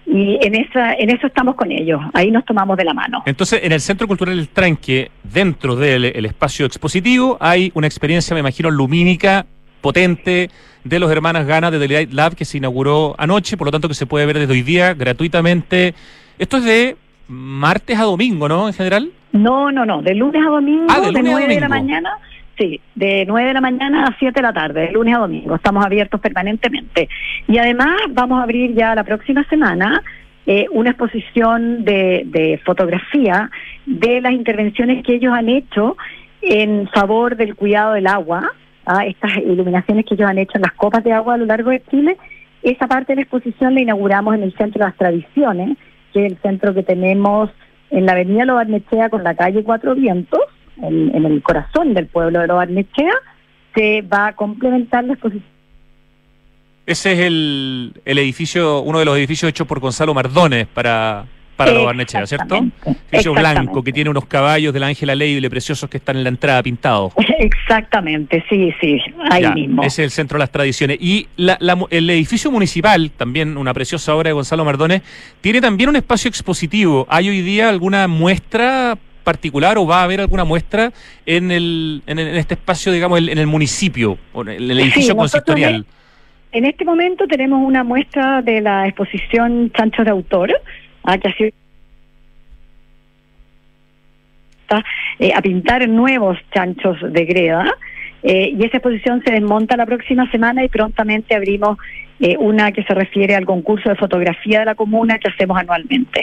[0.07, 2.01] y en esa en eso estamos con ellos.
[2.14, 3.23] Ahí nos tomamos de la mano.
[3.27, 8.40] Entonces en el Centro Cultural El Tranque dentro del espacio expositivo hay una experiencia me
[8.40, 9.47] imagino lumínica
[9.81, 10.49] potente
[10.85, 13.88] de los hermanas Ganas de The Light Lab que se inauguró anoche por lo tanto
[13.88, 15.95] que se puede ver desde hoy día gratuitamente.
[16.38, 16.97] Esto es de
[17.29, 19.11] martes a domingo ¿no en general.
[19.33, 20.03] No no no.
[20.03, 22.19] De lunes a domingo ah, de, de 9 de la mañana
[22.59, 25.57] Sí, de 9 de la mañana a 7 de la tarde, de lunes a domingo.
[25.57, 27.09] Estamos abiertos permanentemente.
[27.47, 30.03] Y además vamos a abrir ya la próxima semana
[30.47, 33.51] eh, una exposición de, de fotografía
[33.85, 35.99] de las intervenciones que ellos han hecho
[36.40, 38.51] en favor del cuidado del agua,
[38.87, 39.05] ¿ah?
[39.05, 41.83] estas iluminaciones que ellos han hecho en las copas de agua a lo largo de
[41.90, 42.16] Chile.
[42.62, 45.77] Esa parte de la exposición la inauguramos en el Centro de las Tradiciones,
[46.12, 47.51] que es el centro que tenemos
[47.90, 50.40] en la Avenida Lobarnechea con la calle Cuatro Vientos
[50.83, 53.12] en, el corazón del pueblo de Barnechea,
[53.75, 55.45] se va a complementar la exposición.
[56.87, 61.73] Ese es el, el edificio, uno de los edificios hechos por Gonzalo Mardones para, para
[61.73, 62.67] los Barnechea, ¿cierto?
[63.11, 66.29] Edificio blanco que tiene unos caballos de la Ángela Leibele preciosos que están en la
[66.29, 67.12] entrada pintados.
[67.39, 69.83] Exactamente, sí, sí, ahí mismo.
[69.83, 70.99] Ese es el centro de las tradiciones.
[71.01, 75.03] Y el edificio municipal, también una preciosa obra de Gonzalo Mardones,
[75.41, 77.07] tiene también un espacio expositivo.
[77.09, 80.93] ¿Hay hoy día alguna muestra particular o va a haber alguna muestra
[81.27, 85.85] en, el, en, este espacio, digamos, en el municipio, en el edificio consistorial?
[86.53, 90.53] En este momento tenemos una muestra de la exposición Chancho de Autor,
[91.03, 91.51] ah, que ha sido
[95.19, 97.75] eh, a pintar nuevos chanchos de greda.
[98.23, 101.79] Eh, y esa exposición se desmonta la próxima semana y prontamente abrimos
[102.21, 106.23] eh, una que se refiere al concurso de fotografía de la comuna que hacemos anualmente.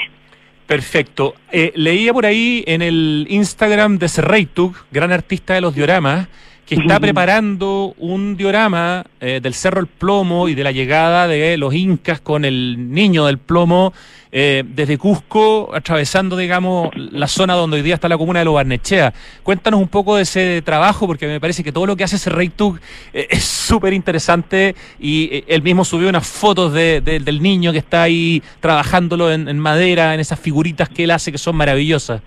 [0.68, 1.36] Perfecto.
[1.52, 6.28] Eh, leía por ahí en el Instagram de Serreitug, gran artista de los dioramas,
[6.66, 11.58] que está preparando un diorama eh, del Cerro El Plomo y de la llegada de
[11.58, 13.94] los incas con el niño del plomo
[14.32, 18.56] eh, desde Cusco, atravesando, digamos, la zona donde hoy día está la comuna de Los
[18.56, 19.14] Barnechea.
[19.44, 22.30] Cuéntanos un poco de ese trabajo, porque me parece que todo lo que hace ese
[22.30, 22.80] Reitug
[23.14, 28.42] eh, es súper interesante y él mismo subió unas fotos del niño que está ahí
[28.60, 32.22] trabajándolo en madera, en esas figuritas que él hace que son maravillosas.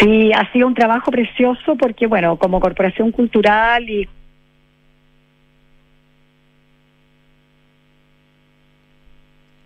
[0.00, 4.08] Sí, ha sido un trabajo precioso porque, bueno, como corporación cultural y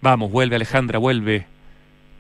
[0.05, 1.47] Vamos, vuelve Alejandra, vuelve.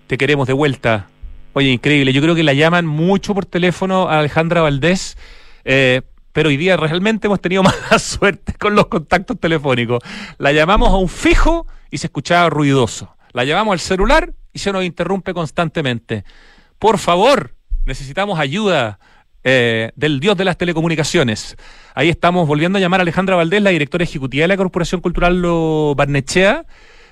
[0.06, 1.08] Te queremos de vuelta.
[1.52, 2.14] Oye, increíble.
[2.14, 5.18] Yo creo que la llaman mucho por teléfono a Alejandra Valdés,
[5.66, 6.00] eh,
[6.32, 9.98] pero hoy día realmente hemos tenido mala suerte con los contactos telefónicos.
[10.38, 13.16] La llamamos a un fijo y se escuchaba ruidoso.
[13.32, 16.24] La llamamos al celular y se nos interrumpe constantemente.
[16.78, 17.54] Por favor,
[17.86, 18.98] necesitamos ayuda
[19.42, 21.56] eh, del dios de las telecomunicaciones.
[21.94, 25.40] Ahí estamos volviendo a llamar a Alejandra Valdés, la directora ejecutiva de la Corporación Cultural
[25.40, 26.64] Lo Barnechea.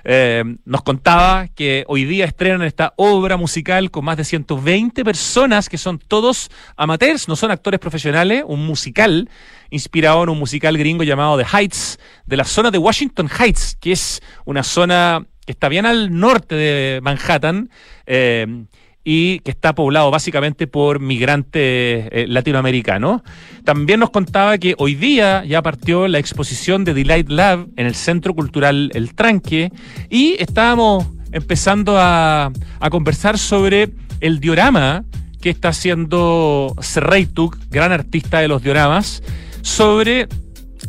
[0.05, 5.69] Eh, nos contaba que hoy día estrenan esta obra musical con más de 120 personas
[5.69, 9.29] que son todos amateurs, no son actores profesionales, un musical
[9.69, 13.91] inspirado en un musical gringo llamado The Heights, de la zona de Washington Heights, que
[13.91, 17.69] es una zona que está bien al norte de Manhattan.
[18.05, 18.65] Eh,
[19.03, 23.21] y que está poblado básicamente por migrantes eh, latinoamericanos.
[23.63, 27.95] También nos contaba que hoy día ya partió la exposición de Delight Lab en el
[27.95, 29.71] Centro Cultural El Tranque
[30.09, 33.89] y estábamos empezando a, a conversar sobre
[34.21, 35.03] el diorama
[35.41, 39.21] que está haciendo Serreituk, gran artista de los dioramas,
[39.61, 40.29] sobre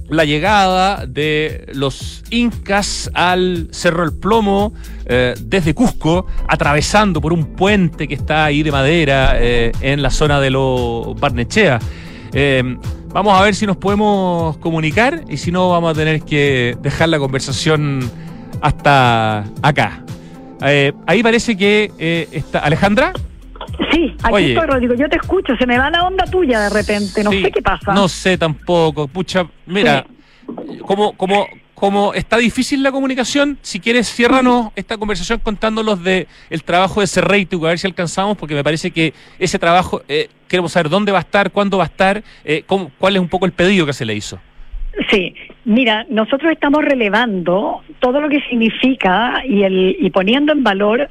[0.08, 4.72] la llegada de los incas al Cerro El Plomo
[5.06, 10.10] eh, desde Cusco, atravesando por un puente que está ahí de madera eh, en la
[10.10, 11.78] zona de los Barnechea.
[12.32, 12.76] Eh,
[13.08, 17.08] vamos a ver si nos podemos comunicar y si no vamos a tener que dejar
[17.08, 18.10] la conversación
[18.60, 20.04] hasta acá.
[21.06, 23.12] ahí parece que está Alejandra.
[23.90, 24.94] Sí, aquí estoy, Rodrigo.
[24.94, 25.56] Yo te escucho.
[25.56, 27.22] Se me va la onda tuya de repente.
[27.24, 27.92] No sé qué pasa.
[27.94, 29.08] No sé tampoco.
[29.08, 30.06] Pucha, mira,
[30.86, 36.62] como, como, como está difícil la comunicación, si quieres, ciérranos esta conversación contándolos de el
[36.62, 40.72] trabajo de Serreitu, a ver si alcanzamos, porque me parece que ese trabajo, eh, queremos
[40.72, 43.46] saber dónde va a estar, cuándo va a estar, eh, cómo, cuál es un poco
[43.46, 44.38] el pedido que se le hizo.
[45.10, 45.34] Sí,
[45.64, 51.08] mira, nosotros estamos relevando todo lo que significa y, el, y poniendo en valor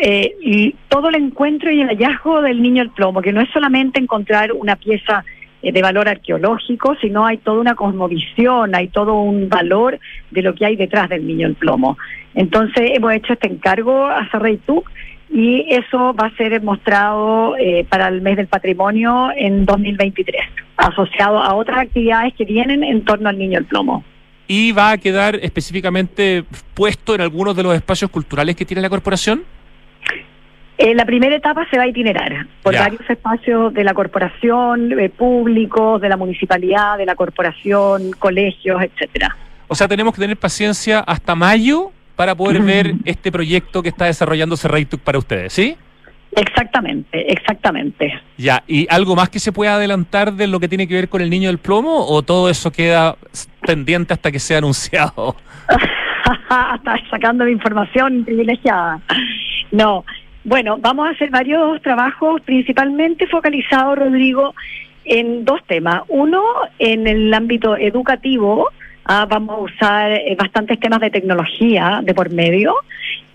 [0.00, 3.50] eh, y todo el encuentro y el hallazgo del niño el plomo, que no es
[3.50, 5.24] solamente encontrar una pieza
[5.62, 9.98] eh, de valor arqueológico, sino hay toda una cosmovisión, hay todo un valor
[10.30, 11.98] de lo que hay detrás del niño el plomo.
[12.34, 14.90] Entonces hemos hecho este encargo a Sarreituk
[15.30, 20.42] y eso va a ser mostrado eh, para el mes del patrimonio en 2023,
[20.76, 24.04] asociado a otras actividades que vienen en torno al niño el plomo.
[24.48, 28.90] ¿Y va a quedar específicamente puesto en algunos de los espacios culturales que tiene la
[28.90, 29.44] corporación?
[30.78, 35.10] En la primera etapa se va a itinerar por varios espacios de la corporación, eh,
[35.10, 39.36] públicos, de la municipalidad, de la corporación, colegios, etcétera.
[39.68, 44.06] O sea, tenemos que tener paciencia hasta mayo para poder ver este proyecto que está
[44.06, 45.76] desarrollando Serreituk para ustedes, ¿sí?
[46.34, 48.20] Exactamente, exactamente.
[48.38, 51.20] Ya, ¿y algo más que se pueda adelantar de lo que tiene que ver con
[51.20, 53.16] el niño del plomo o todo eso queda
[53.66, 55.36] pendiente hasta que sea anunciado?
[56.48, 59.00] hasta sacando mi información privilegiada.
[59.70, 60.04] No,
[60.44, 64.54] bueno, vamos a hacer varios trabajos principalmente focalizados, Rodrigo,
[65.04, 66.02] en dos temas.
[66.08, 66.42] Uno,
[66.78, 68.68] en el ámbito educativo,
[69.04, 72.74] Ah, vamos a usar eh, bastantes temas de tecnología de por medio.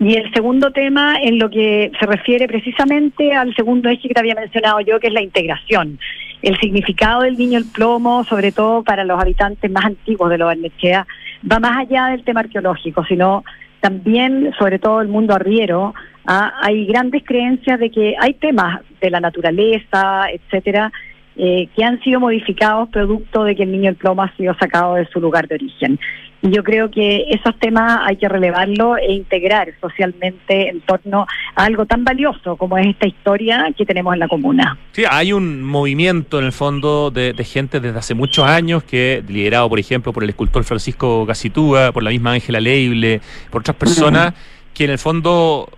[0.00, 4.20] Y el segundo tema, en lo que se refiere precisamente al segundo eje que te
[4.20, 5.98] había mencionado yo, que es la integración.
[6.40, 10.46] El significado del niño el plomo, sobre todo para los habitantes más antiguos de los
[10.46, 11.06] Barnechea,
[11.50, 13.44] va más allá del tema arqueológico, sino
[13.80, 15.94] también, sobre todo el mundo arriero,
[16.28, 16.52] ¿ah?
[16.62, 20.92] hay grandes creencias de que hay temas de la naturaleza, etcétera,
[21.36, 24.96] eh, que han sido modificados producto de que el niño del plomo ha sido sacado
[24.96, 25.98] de su lugar de origen.
[26.42, 31.64] Y yo creo que esos temas hay que relevarlo e integrar socialmente en torno a
[31.64, 34.78] algo tan valioso como es esta historia que tenemos en la comuna.
[34.92, 39.68] Sí, hay un movimiento en el fondo de, gente desde hace muchos años que, liderado
[39.68, 44.34] por ejemplo por el escultor Francisco Gacitúa, por la misma Ángela Leible, por otras personas,
[44.74, 45.68] que en el fondo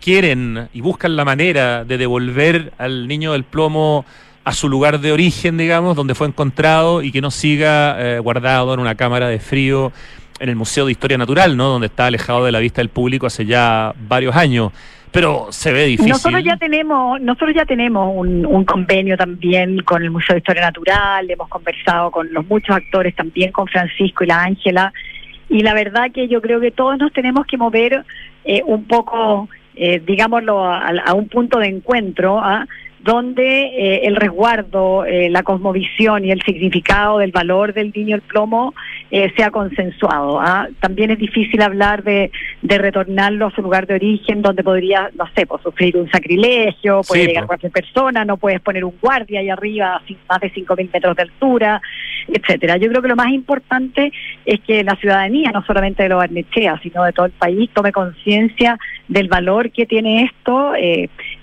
[0.00, 4.04] quieren y buscan la manera de devolver al niño del plomo
[4.44, 8.72] a su lugar de origen, digamos, donde fue encontrado y que no siga eh, guardado
[8.72, 9.92] en una cámara de frío
[10.40, 11.68] en el Museo de Historia Natural, ¿no?
[11.68, 14.72] Donde está alejado de la vista del público hace ya varios años.
[15.10, 16.12] Pero se ve difícil.
[16.12, 20.62] Nosotros ya tenemos, nosotros ya tenemos un, un convenio también con el Museo de Historia
[20.62, 24.92] Natural, hemos conversado con los muchos actores también, con Francisco y la Ángela,
[25.48, 28.04] y la verdad que yo creo que todos nos tenemos que mover
[28.44, 32.66] eh, un poco, eh, digámoslo, a, a, un punto de encuentro, ¿ah?
[33.00, 38.22] Donde eh, el resguardo, eh, la cosmovisión y el significado del valor del niño el
[38.22, 38.74] plomo
[39.10, 40.40] eh, sea consensuado.
[40.40, 40.68] ¿ah?
[40.80, 42.30] También es difícil hablar de,
[42.62, 47.02] de, retornarlo a su lugar de origen, donde podría, no sé, pues, sufrir un sacrilegio,
[47.06, 50.90] puede llegar cualquier persona, no puedes poner un guardia ahí arriba a más de 5.000
[50.92, 51.80] metros de altura,
[52.26, 52.76] etcétera.
[52.76, 54.12] Yo creo que lo más importante
[54.44, 57.92] es que la ciudadanía, no solamente de los Barnechea, sino de todo el país, tome
[57.92, 60.74] conciencia del valor que tiene esto.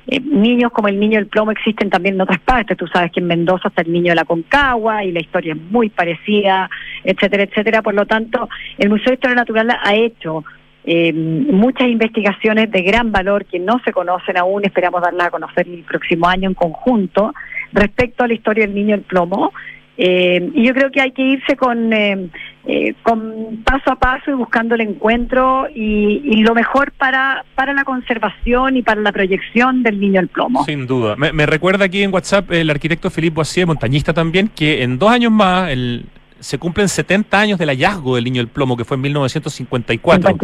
[0.07, 2.77] Eh, niños como el niño del plomo existen también en otras partes.
[2.77, 5.61] Tú sabes que en Mendoza está el niño de la Concagua y la historia es
[5.71, 6.69] muy parecida,
[7.03, 7.81] etcétera, etcétera.
[7.81, 8.47] Por lo tanto,
[8.77, 10.43] el Museo de Historia Natural ha hecho
[10.87, 15.67] eh, muchas investigaciones de gran valor que no se conocen aún, esperamos darlas a conocer
[15.67, 17.33] el próximo año en conjunto,
[17.73, 19.51] respecto a la historia del niño del plomo.
[19.97, 22.29] Eh, y yo creo que hay que irse con, eh,
[22.67, 27.83] eh, con paso a paso y buscando el encuentro y, lo mejor para, para la
[27.83, 30.65] conservación y para la proyección del niño el plomo.
[30.65, 31.15] Sin duda.
[31.15, 35.31] Me, recuerda aquí en WhatsApp el arquitecto Felipe Boisier, montañista también, que en dos años
[35.31, 36.05] más el,
[36.39, 40.35] se cumplen 70 años del hallazgo del niño el plomo, que fue en 1954.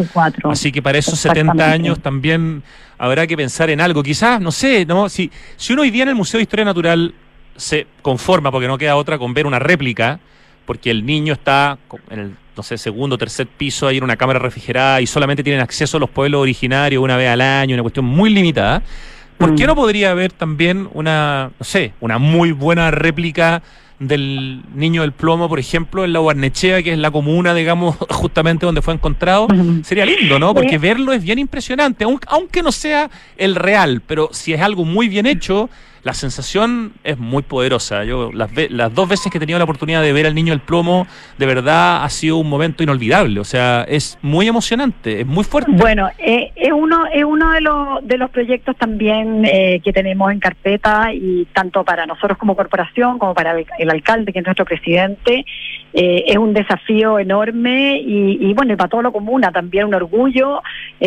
[0.50, 2.62] Así que para esos 70 años también
[2.98, 4.02] habrá que pensar en algo.
[4.02, 7.14] Quizás, no sé, no si, si uno hoy día en el Museo de Historia Natural
[7.56, 10.20] se conforma, porque no queda otra, con ver una réplica,
[10.72, 11.76] porque el niño está
[12.08, 15.42] en el, no sé, segundo o tercer piso, ahí en una cámara refrigerada y solamente
[15.42, 18.82] tienen acceso a los pueblos originarios una vez al año, una cuestión muy limitada.
[19.36, 19.66] ¿Por qué mm.
[19.66, 23.62] no podría haber también una, no sé, una muy buena réplica
[23.98, 28.64] del niño del plomo, por ejemplo, en la Guarnechea, que es la comuna, digamos, justamente
[28.64, 29.48] donde fue encontrado,
[29.82, 30.54] sería lindo, ¿no?
[30.54, 35.08] Porque verlo es bien impresionante, aunque no sea el real, pero si es algo muy
[35.08, 35.68] bien hecho,
[36.04, 38.04] la sensación es muy poderosa.
[38.04, 40.60] Yo las, las dos veces que he tenido la oportunidad de ver al niño del
[40.60, 41.06] plomo,
[41.38, 43.38] de verdad ha sido un momento inolvidable.
[43.38, 45.70] O sea, es muy emocionante, es muy fuerte.
[45.72, 50.32] Bueno, eh, es uno es uno de los de los proyectos también eh, que tenemos
[50.32, 54.64] en carpeta y tanto para nosotros como corporación como para el, alcalde que es nuestro
[54.64, 55.44] presidente
[55.92, 59.94] eh, es un desafío enorme y, y, bueno y para todo lo comuna también un
[59.94, 60.62] orgullo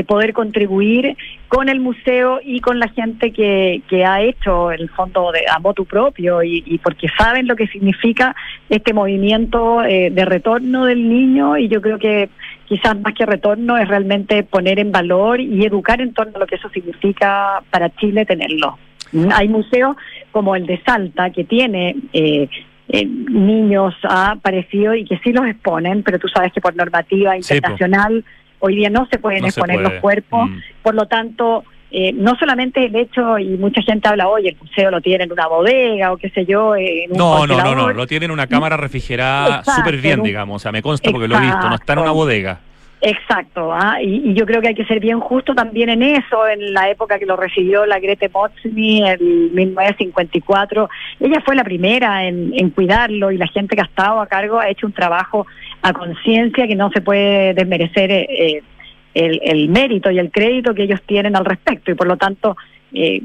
[0.08, 1.18] poder contribuir
[1.48, 5.60] con el museo y con la gente que, que ha hecho el fondo de, a
[5.60, 8.36] motu propio y, porque saben lo que significa
[8.70, 12.30] este movimiento eh, de retorno del niño y yo creo que
[12.68, 16.48] quizás más que retorno es realmente poner en valor y educar en torno a lo
[16.48, 18.78] que eso significa para Chile tenerlo.
[19.34, 19.96] Hay museos
[20.32, 22.50] como el de Salta que tiene eh,
[22.90, 24.38] eh, niños ha
[24.98, 28.26] y que sí los exponen, pero tú sabes que por normativa internacional
[28.60, 30.58] hoy día no se pueden exponer los cuerpos, mm.
[30.82, 31.64] por lo tanto,
[31.98, 35.32] eh, no solamente el hecho, y mucha gente habla, hoy el museo lo tiene en
[35.32, 36.76] una bodega o qué sé yo.
[36.76, 40.58] En un no, no, no, no, lo tiene en una cámara refrigerada súper bien, digamos,
[40.58, 42.60] o sea, me consta porque lo he visto, no está en una bodega.
[43.00, 44.02] Exacto, ¿ah?
[44.02, 47.18] y, yo creo que hay que ser bien justo también en eso, en la época
[47.18, 50.90] que lo recibió la Grete Motzny en 1954.
[51.22, 54.60] Ella fue la primera en, en cuidarlo y la gente que ha estado a cargo
[54.60, 55.48] ha hecho un trabajo
[55.82, 58.64] a conciencia que no se puede desmerecer eh,
[59.16, 62.56] el, el mérito y el crédito que ellos tienen al respecto y por lo tanto
[62.94, 63.22] eh,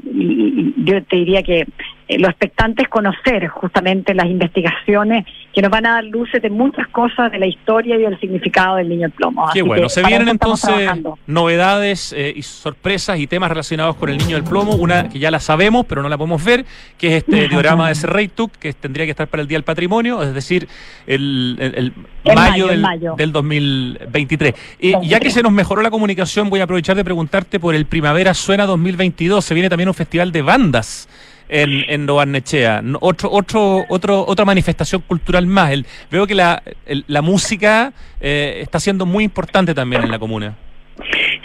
[0.77, 1.67] yo te diría que
[2.11, 6.49] eh, lo expectante es conocer justamente las investigaciones que nos van a dar luces de
[6.49, 9.49] muchas cosas de la historia y del significado del niño el plomo.
[9.53, 10.89] Qué bueno, se vienen entonces
[11.25, 15.31] novedades eh, y sorpresas y temas relacionados con el niño del plomo, una que ya
[15.31, 16.65] la sabemos pero no la podemos ver,
[16.97, 20.21] que es este diorama de Serreituk, que tendría que estar para el Día del Patrimonio,
[20.21, 20.67] es decir,
[21.07, 21.93] el,
[22.25, 22.85] mayo, del,
[23.15, 24.53] del, 2023.
[24.79, 27.85] Y ya que se nos mejoró la comunicación, voy a aprovechar de preguntarte por el
[27.85, 31.07] Primavera Suena 2022, se viene también un festival de bandas
[31.51, 32.81] en, en Barnechea.
[33.01, 35.71] Otro, otro, otro, otra manifestación cultural más.
[35.71, 36.63] El, veo que la,
[37.07, 40.55] la música eh, está siendo muy importante también en la comuna.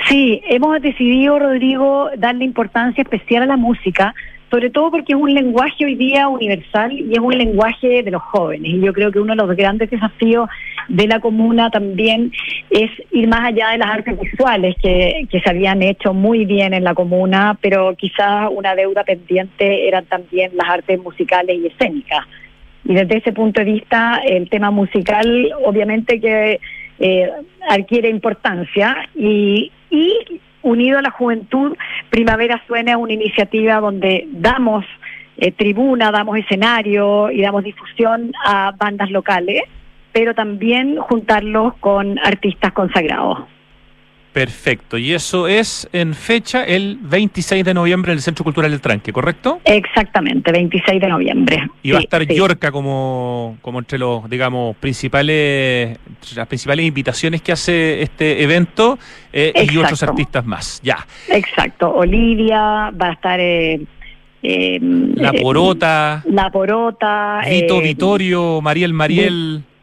[0.09, 4.15] Sí, hemos decidido, Rodrigo, darle importancia especial a la música,
[4.51, 8.23] sobre todo porque es un lenguaje hoy día universal y es un lenguaje de los
[8.23, 8.75] jóvenes.
[8.75, 10.49] Y yo creo que uno de los grandes desafíos
[10.89, 12.33] de la comuna también
[12.71, 16.75] es ir más allá de las artes visuales que, que se habían hecho muy bien
[16.75, 22.25] en la comuna, pero quizás una deuda pendiente eran también las artes musicales y escénicas.
[22.85, 26.61] Y desde ese punto de vista, el tema musical obviamente que
[27.01, 27.31] eh,
[27.69, 31.77] adquiere importancia y, y unido a la juventud,
[32.11, 34.85] Primavera Suena una iniciativa donde damos
[35.39, 39.63] eh, tribuna, damos escenario y damos difusión a bandas locales,
[40.13, 43.56] pero también juntarlos con artistas consagrados.
[44.37, 44.99] Perfecto.
[44.99, 49.11] Y eso es en fecha el 26 de noviembre en el Centro Cultural del Tranque,
[49.11, 49.63] ¿correcto?
[49.65, 51.71] Exactamente, 26 de noviembre.
[51.83, 55.99] Y va a estar Yorca como, como entre los, digamos, principales,
[56.37, 58.99] las principales invitaciones que hace este evento
[59.33, 60.83] eh, y otros artistas más.
[60.83, 60.99] Ya.
[61.31, 61.91] Exacto.
[61.95, 63.41] Olivia, va a estar...
[63.41, 63.81] Eh,
[64.43, 66.23] eh, la Porota.
[66.27, 67.41] La Porota.
[67.49, 69.63] Vito Vitorio, Mariel Mariel.
[69.67, 69.76] Eh,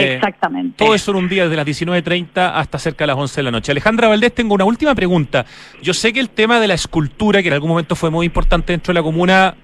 [0.00, 0.84] Exactamente.
[0.84, 3.50] Todo eso en un día desde las 19.30 hasta cerca de las 11 de la
[3.50, 3.72] noche.
[3.72, 5.44] Alejandra Valdés, tengo una última pregunta.
[5.82, 8.72] Yo sé que el tema de la escultura, que en algún momento fue muy importante
[8.72, 9.54] dentro de la comuna,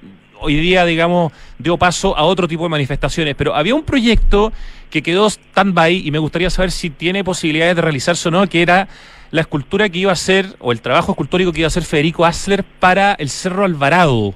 [0.40, 4.52] hoy día, digamos, dio paso a otro tipo de manifestaciones, pero había un proyecto
[4.90, 8.62] que quedó stand-by y me gustaría saber si tiene posibilidades de realizarse o no, que
[8.62, 8.88] era
[9.30, 12.24] la escultura que iba a hacer, o el trabajo escultórico que iba a hacer Federico
[12.24, 14.34] Asler para el Cerro Alvarado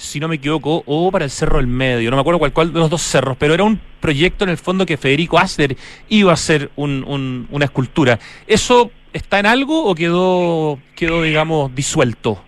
[0.00, 2.72] si no me equivoco, o para el Cerro del Medio, no me acuerdo cuál, cuál
[2.72, 5.76] de los dos cerros, pero era un proyecto en el fondo que Federico Asler
[6.08, 8.18] iba a hacer un, una escultura.
[8.46, 12.42] ¿Eso está en algo o quedó, quedó digamos, disuelto?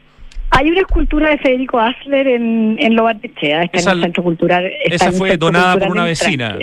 [0.50, 4.70] Hay una escultura de Federico Asler en, en Lobarnechea, está en el Centro Cultural.
[4.84, 6.58] esa fue donada por una vecina.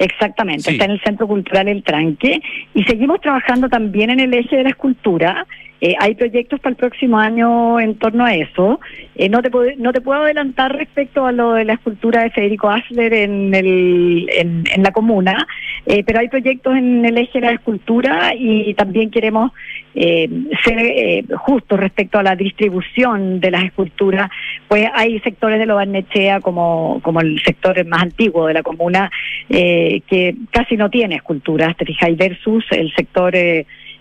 [0.00, 2.40] Exactamente, está en el Centro Cultural El Tranque
[2.74, 5.46] y seguimos trabajando también en el eje de la escultura
[5.80, 8.80] eh, hay proyectos para el próximo año en torno a eso.
[9.14, 12.30] Eh, no, te puedo, no te puedo adelantar respecto a lo de la escultura de
[12.30, 15.46] Federico Asler en, el, en, la comuna,
[15.86, 19.52] eh, pero hay proyectos en el eje de la escultura y también queremos
[20.64, 24.30] ser justos respecto a la distribución de las esculturas.
[24.68, 29.10] Pues hay sectores de lo Barnechea, como, como el sector más antiguo de la comuna,
[29.48, 33.34] que casi no tiene esculturas, te fijáis, versus el sector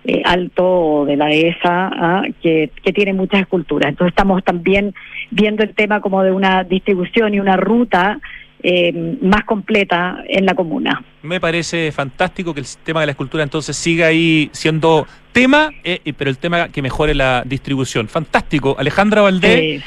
[0.08, 1.60] eh, alto de la ESA,
[1.94, 2.24] ¿ah?
[2.42, 3.90] que, que tiene muchas esculturas.
[3.90, 4.96] Entonces estamos también
[5.32, 8.20] viendo el tema como de una distribución y una ruta
[8.64, 11.04] eh, más completa en la comuna.
[11.28, 15.06] Me parece fantástico que el tema de la escultura entonces siga ahí siendo
[15.38, 18.08] tema, eh, pero el tema que mejore la distribución.
[18.08, 18.76] Fantástico.
[18.80, 19.84] Alejandra Valdés,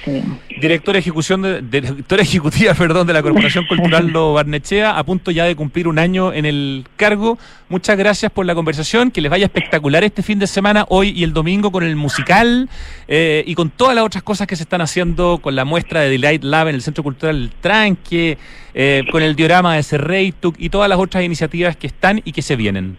[0.60, 5.46] directora, ejecución de, directora ejecutiva perdón, de la Corporación Cultural Lo Barnechea, a punto ya
[5.46, 7.36] de cumplir un año en el cargo.
[7.68, 11.24] Muchas gracias por la conversación, que les vaya espectacular este fin de semana, hoy y
[11.24, 12.68] el domingo, con el musical
[13.08, 16.10] eh, y con todas las otras cosas que se están haciendo con la muestra de
[16.10, 18.38] Delight Lab en el Centro Cultural El Tranque,
[18.72, 22.42] eh, con el diorama de Serreituk y todas las otras iniciativas que están y que
[22.42, 22.96] se vienen.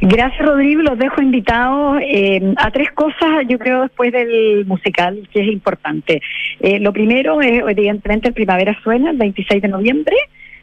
[0.00, 0.82] Gracias, Rodrigo.
[0.82, 6.22] Los dejo invitados eh, a tres cosas, yo creo, después del musical, que es importante.
[6.60, 10.16] Eh, lo primero es, evidentemente, el Primavera Suena, el 26 de noviembre.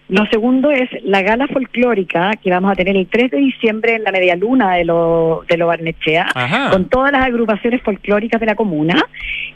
[0.07, 4.03] Lo segundo es la gala folclórica que vamos a tener el 3 de diciembre en
[4.03, 6.27] la media luna de lo, de lo Barnechea,
[6.71, 9.03] con todas las agrupaciones folclóricas de la comuna.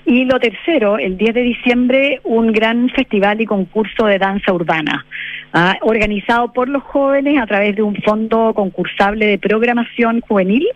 [0.05, 5.05] Y lo tercero, el 10 de diciembre, un gran festival y concurso de danza urbana,
[5.53, 5.77] ¿ah?
[5.81, 10.67] organizado por los jóvenes a través de un fondo concursable de programación juvenil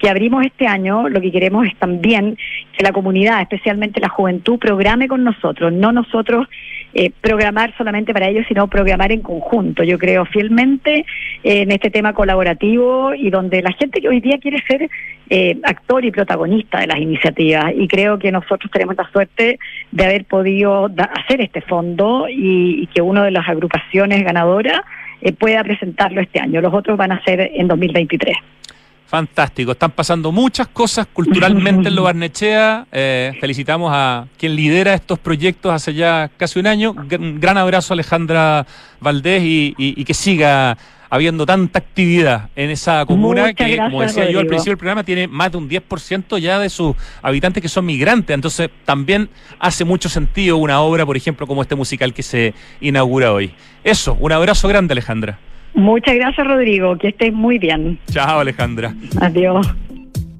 [0.00, 1.08] que abrimos este año.
[1.08, 2.36] Lo que queremos es también
[2.76, 6.48] que la comunidad, especialmente la juventud, programe con nosotros, no nosotros
[6.94, 9.82] eh, programar solamente para ellos, sino programar en conjunto.
[9.82, 11.06] Yo creo fielmente
[11.42, 14.90] en este tema colaborativo y donde la gente que hoy día quiere ser
[15.30, 17.72] eh, actor y protagonista de las iniciativas.
[17.74, 19.58] Y creo que nosotros tenemos la suerte
[19.90, 24.82] de haber podido hacer este fondo y, que una de las agrupaciones ganadoras
[25.22, 26.60] eh, pueda presentarlo este año.
[26.60, 28.36] Los otros van a ser en 2023.
[29.12, 32.86] Fantástico, están pasando muchas cosas culturalmente en Lo Barnechea.
[32.90, 36.92] Eh, felicitamos a quien lidera estos proyectos hace ya casi un año.
[36.92, 38.66] Un gran abrazo Alejandra
[39.00, 40.78] Valdés y, que siga
[41.10, 45.28] habiendo tanta actividad en esa comuna que, como decía yo al principio del programa, tiene
[45.28, 48.32] más de un 10% ya de sus habitantes que son migrantes.
[48.32, 53.30] Entonces también hace mucho sentido una obra, por ejemplo, como este musical que se inaugura
[53.34, 53.52] hoy.
[53.84, 55.38] Eso, un abrazo grande Alejandra.
[55.74, 56.96] Muchas gracias, Rodrigo.
[56.98, 57.98] Que estés muy bien.
[58.10, 58.94] Chao, Alejandra.
[59.20, 59.66] Adiós.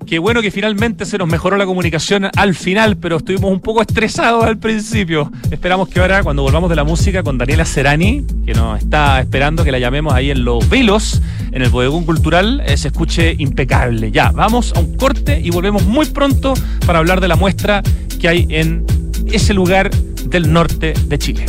[0.07, 3.81] Qué bueno que finalmente se nos mejoró la comunicación al final, pero estuvimos un poco
[3.81, 5.33] estresados al principio.
[5.51, 9.65] Esperamos que ahora, cuando volvamos de la música con Daniela Serani, que nos está esperando
[9.65, 14.11] que la llamemos ahí en Los Velos, en el bodegón cultural se escuche impecable.
[14.11, 16.53] Ya, vamos a un corte y volvemos muy pronto
[16.85, 17.83] para hablar de la muestra
[18.21, 18.85] que hay en
[19.33, 19.91] ese lugar
[20.27, 21.47] del norte de Chile.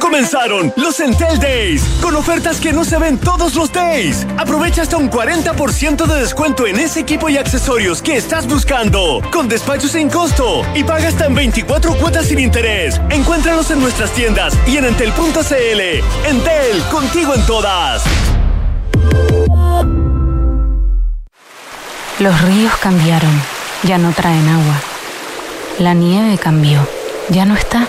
[0.00, 4.26] Comenzaron los Entel Days, con ofertas que no se ven todos los days.
[4.36, 9.48] Aprovecha hasta un 40% de descuento en ese equipo y accesorios que estás buscando, con
[9.48, 13.00] despacho sin costo y paga hasta en 24 cuotas sin interés.
[13.10, 15.80] Encuéntranos en nuestras tiendas y en entel.cl.
[16.26, 18.02] Entel, contigo en todas.
[22.18, 23.42] Los ríos cambiaron,
[23.82, 24.80] ya no traen agua.
[25.78, 26.86] La nieve cambió,
[27.30, 27.88] ya no está.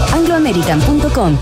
[0.00, 1.36] angloamerican.com.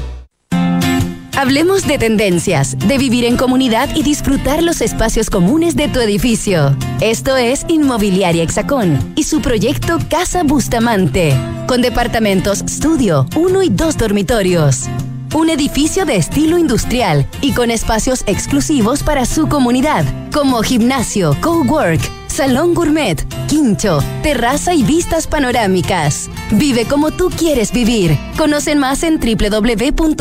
[1.41, 6.77] Hablemos de tendencias, de vivir en comunidad y disfrutar los espacios comunes de tu edificio.
[7.01, 11.35] Esto es Inmobiliaria Hexacón y su proyecto Casa Bustamante,
[11.67, 14.87] con departamentos estudio, uno y dos dormitorios.
[15.35, 22.01] Un edificio de estilo industrial y con espacios exclusivos para su comunidad, como gimnasio, cowork,
[22.27, 26.29] salón gourmet, quincho, terraza y vistas panorámicas.
[26.51, 28.19] Vive como tú quieres vivir.
[28.37, 30.21] Conocen más en www.exacon.cl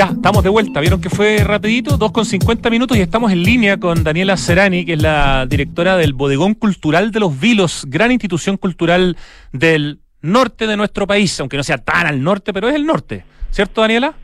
[0.00, 0.80] Ya, estamos de vuelta.
[0.80, 4.86] Vieron que fue rapidito, 2 con 50 minutos y estamos en línea con Daniela Serani,
[4.86, 9.18] que es la directora del Bodegón Cultural de los Vilos, gran institución cultural
[9.52, 13.26] del norte de nuestro país, aunque no sea tan al norte, pero es el norte.
[13.50, 14.14] ¿Cierto, Daniela?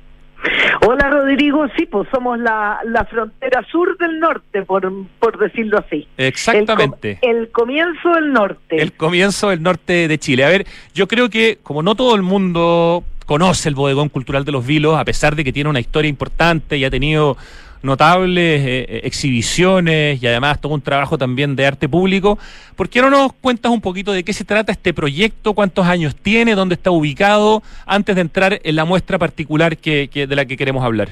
[0.87, 6.09] Hola Rodrigo, sí, pues somos la, la frontera sur del norte, por, por decirlo así.
[6.17, 7.19] Exactamente.
[7.21, 8.81] El, el, comienzo del norte.
[8.81, 10.47] El comienzo del norte de Chile.
[10.47, 14.53] A ver, yo creo que como no todo el mundo conoce el bodegón cultural de
[14.53, 17.37] los Vilos, a pesar de que tiene una historia importante y ha tenido
[17.83, 22.39] notables eh, eh, exhibiciones y además todo un trabajo también de arte público.
[22.75, 26.15] ¿Por qué no nos cuentas un poquito de qué se trata este proyecto, cuántos años
[26.17, 30.57] tiene, dónde está ubicado, antes de entrar en la muestra particular que, de la que
[30.57, 31.11] queremos hablar?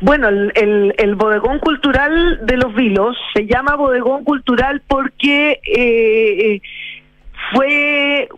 [0.00, 6.62] Bueno, el, el, bodegón cultural de los Vilos se llama bodegón cultural porque eh,
[7.52, 8.28] fue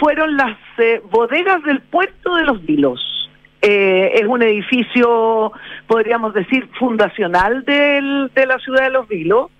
[0.00, 3.00] fueron las eh, bodegas del puerto de los Vilos.
[3.62, 5.52] Eh, es un edificio,
[5.86, 9.50] podríamos decir, fundacional del, de la ciudad de Los Vilos,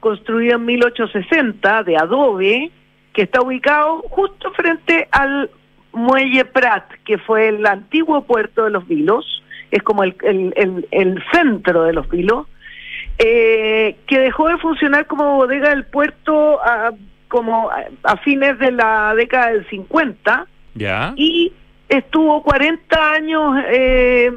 [0.00, 2.70] construido en 1860 de adobe,
[3.12, 5.50] que está ubicado justo frente al
[5.92, 11.22] muelle Prat, que fue el antiguo puerto de Los Vilos, es como el, el, el,
[11.30, 12.46] centro de Los Vilos,
[13.18, 16.92] eh, que dejó de funcionar como bodega del puerto a
[17.30, 21.14] como a fines de la década del 50 ya.
[21.16, 21.52] y
[21.88, 24.32] estuvo 40 años eh,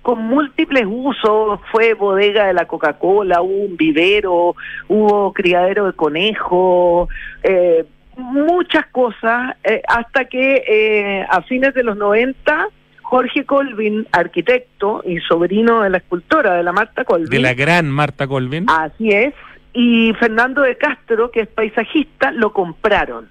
[0.00, 4.54] con múltiples usos, fue bodega de la Coca-Cola, hubo un vivero,
[4.88, 7.08] hubo criadero de conejo,
[7.42, 7.84] eh,
[8.16, 12.68] muchas cosas, eh, hasta que a fines de los 90
[13.10, 17.28] Jorge Colvin, arquitecto y sobrino de la escultora de la Marta Colvin.
[17.28, 18.66] De la gran Marta Colvin.
[18.68, 19.34] Así es,
[19.72, 23.28] y Fernando de Castro, que es paisajista, lo compraron.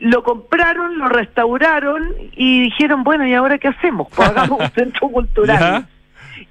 [0.00, 4.08] lo compraron, lo restauraron y dijeron, bueno, ¿y ahora qué hacemos?
[4.14, 5.86] Pues hagamos un centro cultural.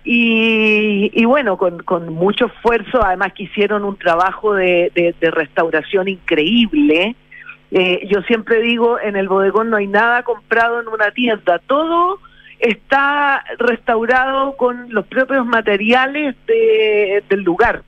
[0.03, 5.31] Y, y bueno, con, con mucho esfuerzo, además que hicieron un trabajo de, de- de
[5.31, 7.15] restauración increíble.
[7.71, 12.19] Eh, yo siempre digo, en el bodegón no hay nada comprado en una tienda, todo
[12.59, 17.83] está restaurado con los propios materiales de- del lugar.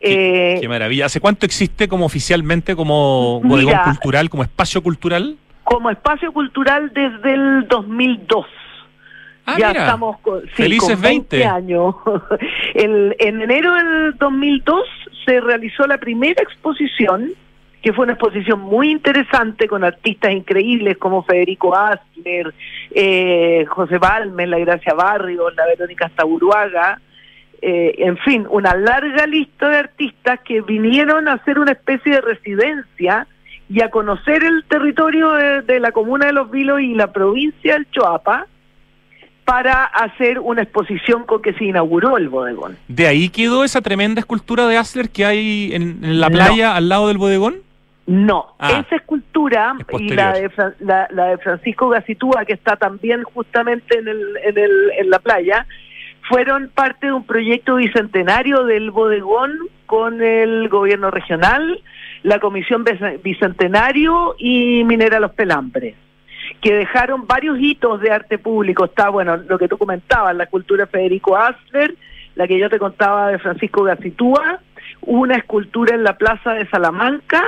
[0.00, 1.06] Eh, Qué maravilla.
[1.06, 3.84] ¿Hace cuánto existe como oficialmente como bodegón Mira.
[3.84, 5.36] cultural, como espacio cultural?
[5.64, 8.46] como espacio cultural desde el 2002.
[9.44, 9.80] Ah, ya mira.
[9.84, 11.46] estamos con, sí, Felices con 20, 20.
[11.46, 11.94] años.
[12.74, 14.80] El- en enero del 2002
[15.26, 17.32] se realizó la primera exposición,
[17.82, 22.54] que fue una exposición muy interesante con artistas increíbles como Federico Asler,
[22.94, 26.98] eh, José Balmes, la Gracia Barrios, la Verónica Staburuaga,
[27.62, 32.20] eh, en fin, una larga lista de artistas que vinieron a hacer una especie de
[32.20, 33.26] residencia
[33.68, 37.74] y a conocer el territorio de, de la comuna de Los Vilos y la provincia
[37.74, 38.46] del Choapa
[39.44, 42.76] para hacer una exposición con que se inauguró el bodegón.
[42.86, 46.34] ¿De ahí quedó esa tremenda escultura de Asler que hay en, en la No.
[46.36, 47.56] playa al lado del bodegón?
[48.06, 50.50] No, Ah, esa escultura es y la de,
[50.80, 55.18] la, la de Francisco Gacitúa, que está también justamente en, el, en, el, en la
[55.18, 55.66] playa,
[56.28, 59.52] fueron parte de un proyecto bicentenario del bodegón
[59.86, 61.80] con el gobierno regional,
[62.22, 65.94] la Comisión Bice- Bicentenario y Minera Los Pelambres
[66.62, 68.86] que dejaron varios hitos de arte público.
[68.86, 71.94] Está, bueno, lo que tú comentabas, la cultura de Federico Asler,
[72.34, 74.58] la que yo te contaba de Francisco Gacitúa,
[75.02, 77.44] una escultura en la Plaza de Salamanca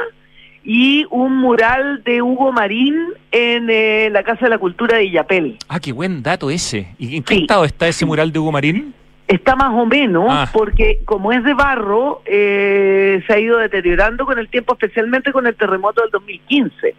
[0.65, 2.97] y un mural de Hugo Marín
[3.33, 5.57] en eh, la Casa de la Cultura de Illapel.
[5.69, 6.95] Ah, qué buen dato ese.
[6.99, 7.41] ¿Y en qué Sí.
[7.43, 8.95] estado está ese mural de Hugo Marín?
[9.27, 10.49] Está más o menos, Ah.
[10.53, 15.47] porque como es de barro, eh, se ha ido deteriorando con el tiempo, especialmente con
[15.47, 16.95] el terremoto del 2015.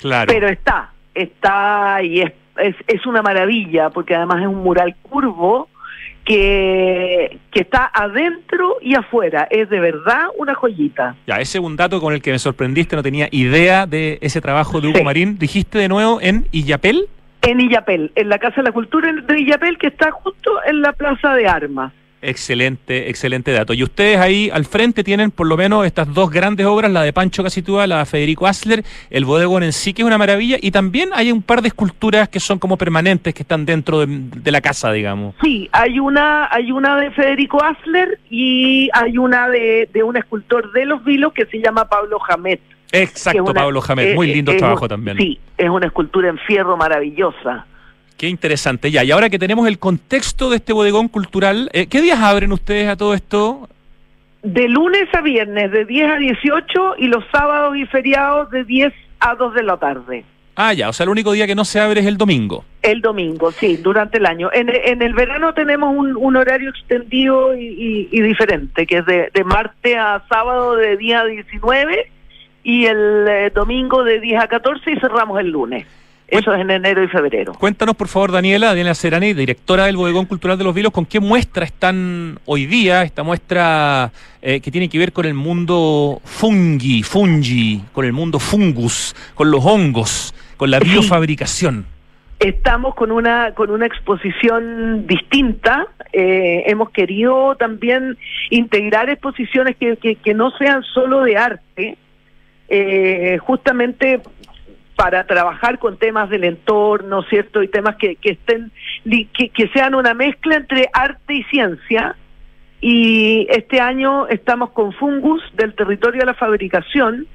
[0.00, 0.32] Claro.
[0.32, 5.68] Pero está, está y es, es, es una maravilla, porque además es un mural curvo
[6.24, 9.46] que, que está adentro y afuera.
[9.50, 11.16] Es de verdad una joyita.
[11.26, 14.40] Ya, ese es un dato con el que me sorprendiste, no tenía idea de ese
[14.40, 15.04] trabajo de Hugo Sí.
[15.04, 15.38] Marín.
[15.38, 17.08] Dijiste de nuevo en Illapel.
[17.42, 20.92] En Illapel, en la Casa de la Cultura de Illapel, que está justo en la
[20.92, 21.92] Plaza de Armas.
[22.28, 23.74] Excelente, excelente dato.
[23.74, 27.12] Y ustedes ahí al frente tienen por lo menos estas dos grandes obras, la de
[27.12, 30.70] Pancho Casitúa, la de Federico Asler, el bodegón en sí, que es una maravilla, y
[30.70, 34.50] también hay un par de esculturas que son como permanentes, que están dentro de, de
[34.50, 35.34] la casa, digamos.
[35.42, 40.72] Sí, hay una, hay una de Federico Asler y hay una de, de un escultor
[40.72, 42.60] de Los Vilos que se llama Pablo Jamet.
[42.92, 44.14] Exacto, una- Pablo Jamet.
[44.14, 45.16] Muy eh, lindo es trabajo un- también.
[45.18, 47.66] Sí, es una escultura en fierro maravillosa.
[48.16, 48.90] Qué interesante.
[48.90, 52.52] Ya, y ahora que tenemos el contexto de este bodegón cultural, eh, ¿qué días abren
[52.52, 53.68] ustedes a todo esto?
[54.42, 58.92] De lunes a viernes, de 10 a 18 y los sábados y feriados de 10
[59.20, 60.24] a 2 de la tarde.
[60.56, 62.64] Ah, ya, o sea, el único día que no se abre es el domingo.
[62.82, 64.50] El domingo, sí, durante el año.
[64.52, 69.06] En, en el verano tenemos un, un horario extendido y, y- y diferente, que es
[69.06, 72.08] de, de martes a sábado de 10 a 19
[72.62, 75.86] y el eh, domingo de 10 a 14 y cerramos el lunes.
[76.28, 77.52] Eso es en enero y febrero.
[77.52, 81.20] Cuéntanos, por favor, Daniela, Daniela Serani, directora del Bodegón Cultural de los Vilos, ¿con qué
[81.20, 83.02] muestra están hoy día?
[83.02, 84.10] Esta muestra
[84.40, 89.50] eh, que tiene que ver con el mundo fungi, fungi, con el mundo fungus, con
[89.50, 91.86] los hongos, con la biofabricación.
[92.40, 95.86] Estamos con una con una exposición distinta.
[96.12, 98.16] eh, hemos querido también
[98.50, 101.96] integrar exposiciones que, que, que no sean solo de arte,
[102.68, 104.20] eh, justamente
[104.96, 107.62] para trabajar con temas del entorno, ¿cierto?
[107.62, 108.70] Y temas que, que estén
[109.04, 112.16] que, que sean una mezcla entre arte y ciencia.
[112.80, 117.26] Y este año estamos con Fungus del territorio de la fabricación,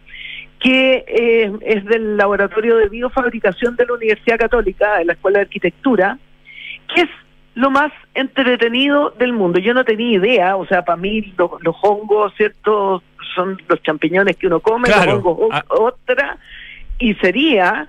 [0.60, 5.44] que eh, es del Laboratorio de Biofabricación de la Universidad Católica, de la Escuela de
[5.46, 6.18] Arquitectura,
[6.94, 7.10] que es
[7.56, 9.60] lo más entretenido del mundo.
[9.60, 13.02] Yo no tenía idea, o sea, para mí lo- los hongos, ¿cierto?
[13.36, 15.16] Son los champiñones que uno come, Claro.
[15.16, 15.64] los hongos Ah.
[15.70, 16.38] otra,
[17.00, 17.88] y sería,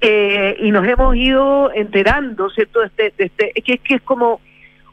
[0.00, 2.82] eh, y nos hemos ido enterando, ¿cierto?
[2.82, 4.40] Este, de este, que, que es como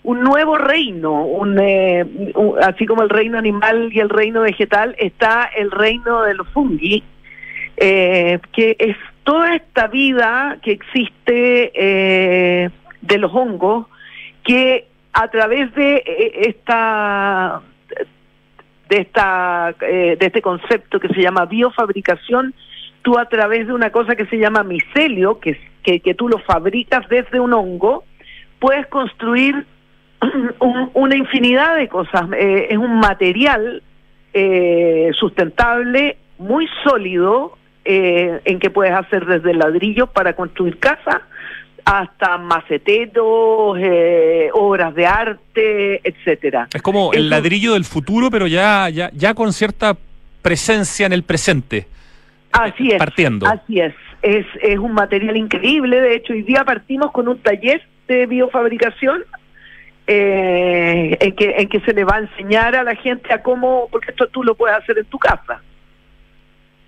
[0.04, 2.06] un nuevo reino, un, eh,
[2.36, 6.48] un- así como el reino animal y el reino vegetal, está el reino de los
[6.50, 7.04] fungi,
[7.78, 12.70] eh, que es toda esta vida que existe eh,
[13.02, 13.88] de los hongos,
[14.44, 17.62] que a través de eh, esta
[18.90, 22.56] de esta de este concepto que se llama biofabricación,
[23.02, 26.40] tú a través de una cosa que se llama micelio, que, que, que tú lo
[26.40, 28.04] fabricas desde un hongo,
[28.60, 29.66] puedes construir
[30.60, 32.24] un- una infinidad de cosas.
[32.38, 33.82] Eh, es un material
[34.34, 41.22] eh, sustentable, muy sólido, eh, en que puedes hacer desde ladrillos para construir casa
[41.86, 46.68] hasta maceteros, eh, obras de arte, etcétera.
[46.74, 49.98] Es como el ladrillo del futuro, pero ya, ya, ya con cierta
[50.42, 51.88] presencia en el presente.
[52.52, 52.98] Así es.
[52.98, 53.46] Partiendo.
[53.48, 53.94] Así es.
[54.22, 56.00] Es, es un material increíble.
[56.02, 59.24] De hecho, hoy día partimos con un taller de biofabricación
[60.08, 63.88] eh, en, que, en que se le va a enseñar a la gente a cómo,
[63.92, 65.62] porque esto tú lo puedes hacer en tu casa.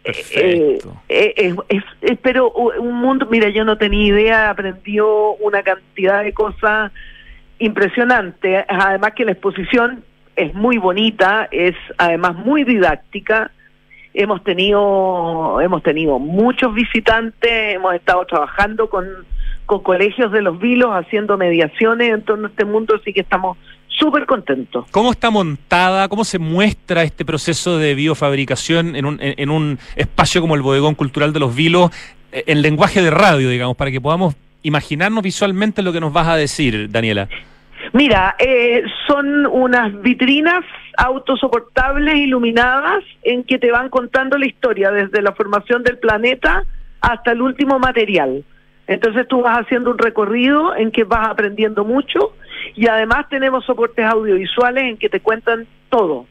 [0.03, 1.01] Perfecto.
[1.07, 5.61] Eh, eh, es, es- es- pero un mundo, mira, yo no tenía idea, aprendió una
[5.61, 6.91] cantidad de cosas
[7.59, 8.65] impresionantes.
[8.67, 10.03] Además que la exposición
[10.35, 13.51] es muy bonita, es además muy didáctica.
[14.13, 19.05] Hemos tenido, hemos tenido muchos visitantes, hemos estado trabajando con,
[19.65, 23.57] con colegios de los vilos, haciendo mediaciones en torno a este mundo, así que estamos
[23.87, 24.85] súper contentos.
[24.91, 30.41] ¿Cómo está montada, cómo se muestra este proceso de biofabricación en un, en, un espacio
[30.41, 31.91] como el Bodegón Cultural de los Vilos,
[32.31, 36.27] eh, en lenguaje de radio, digamos, para que podamos imaginarnos visualmente lo que nos vas
[36.27, 37.29] a decir, Daniela?
[37.93, 40.63] Mira, eh, son unas vitrinas
[40.97, 46.63] autosoportables iluminadas en que te van contando la historia desde la formación del planeta
[47.01, 48.43] hasta el último material.
[48.87, 52.33] Entonces tú vas haciendo un recorrido en que vas aprendiendo mucho
[52.75, 56.25] y además tenemos soportes audiovisuales en que te cuentan todo.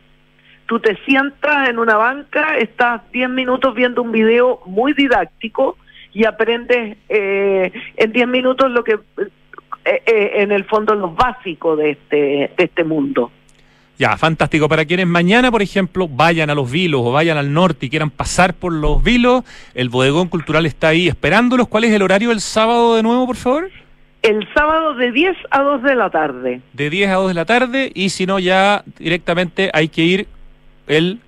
[0.67, 5.77] Tú te sientas en una banca, estás 10 minutos viendo un video muy didáctico
[6.13, 8.99] y aprendes eh, en 10 minutos lo que
[9.91, 13.33] eh, eh, en el fondo los básicos de este, de este mundo.
[13.99, 14.69] Ya, fantástico.
[14.69, 18.11] Para quienes mañana, por ejemplo, vayan a los Vilos o vayan al norte y quieran
[18.11, 21.67] pasar por los Vilos, el Bodegón Cultural está ahí esperándolos.
[21.67, 23.71] ¿Cuál es el horario del sábado de nuevo, por favor?
[24.23, 26.61] El sábado de 10 a 2 de la tarde.
[26.73, 30.29] De 10 a 2 de la tarde y si no, ya directamente hay que ir
[30.87, 31.19] el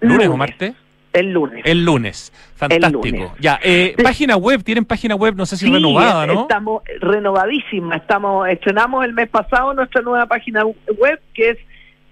[0.00, 0.74] lunes, o martes.
[1.18, 1.62] El lunes.
[1.64, 2.32] El lunes.
[2.54, 3.02] Fantástico.
[3.04, 3.30] lunes.
[3.40, 6.42] Ya, eh, página web, tienen página web, no sé si Sí, renovada, ¿no?
[6.42, 7.96] Estamos renovadísima.
[7.96, 11.58] Estamos, estrenamos el mes pasado nuestra nueva página web que es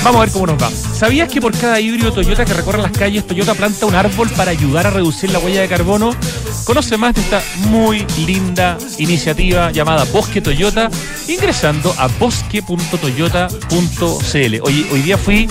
[0.03, 0.70] Vamos a ver cómo nos va.
[0.70, 4.51] ¿Sabías que por cada híbrido Toyota que recorre las calles, Toyota planta un árbol para
[4.51, 6.16] ayudar a reducir la huella de carbono?
[6.64, 10.88] Conoce más de esta muy linda iniciativa llamada Bosque Toyota
[11.28, 14.61] ingresando a bosque.toyota.cl.
[14.62, 15.51] Hoy, hoy día fui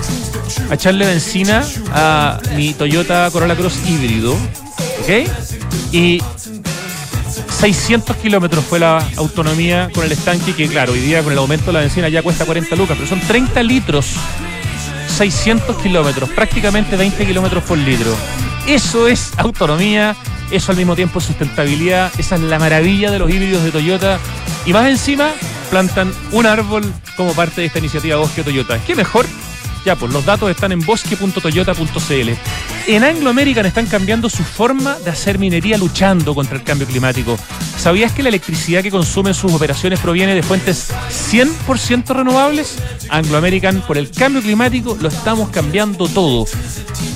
[0.69, 1.63] a echarle benzina
[1.93, 5.29] a mi Toyota Corolla Cross híbrido, ¿ok?
[5.91, 6.19] Y
[7.59, 11.65] 600 kilómetros fue la autonomía con el estanque, que claro, hoy día con el aumento
[11.67, 14.13] de la benzina ya cuesta 40 lucas, pero son 30 litros,
[15.17, 18.15] 600 kilómetros, prácticamente 20 kilómetros por litro.
[18.65, 20.15] Eso es autonomía,
[20.51, 24.19] eso al mismo tiempo es sustentabilidad, esa es la maravilla de los híbridos de Toyota.
[24.65, 25.29] Y más encima,
[25.69, 26.83] plantan un árbol
[27.17, 28.79] como parte de esta iniciativa Bosque Toyota.
[28.87, 29.25] ¿Qué mejor?
[29.83, 32.29] Ya, pues los datos están en bosque.toyota.cl.
[32.89, 37.37] En Anglo American están cambiando su forma de hacer minería luchando contra el cambio climático.
[37.77, 40.89] ¿Sabías que la electricidad que consumen sus operaciones proviene de fuentes
[41.31, 42.79] 100% renovables?
[43.09, 46.47] Anglo American, por el cambio climático, lo estamos cambiando todo.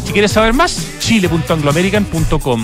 [0.05, 2.63] Si quieres saber más, chile.angloamerican.com.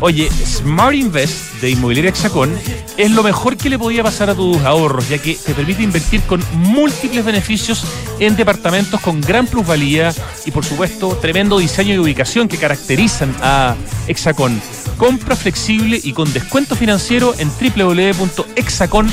[0.00, 2.52] Oye, Smart Invest de Inmobiliaria Hexacón
[2.96, 6.20] es lo mejor que le podía pasar a tus ahorros, ya que te permite invertir
[6.22, 7.84] con múltiples beneficios
[8.20, 10.12] en departamentos con gran plusvalía
[10.44, 13.74] y, por supuesto, tremendo diseño y ubicación que caracterizan a
[14.06, 14.60] Hexacón.
[14.96, 19.06] Compra flexible y con descuento financiero en www.hexacon.cl.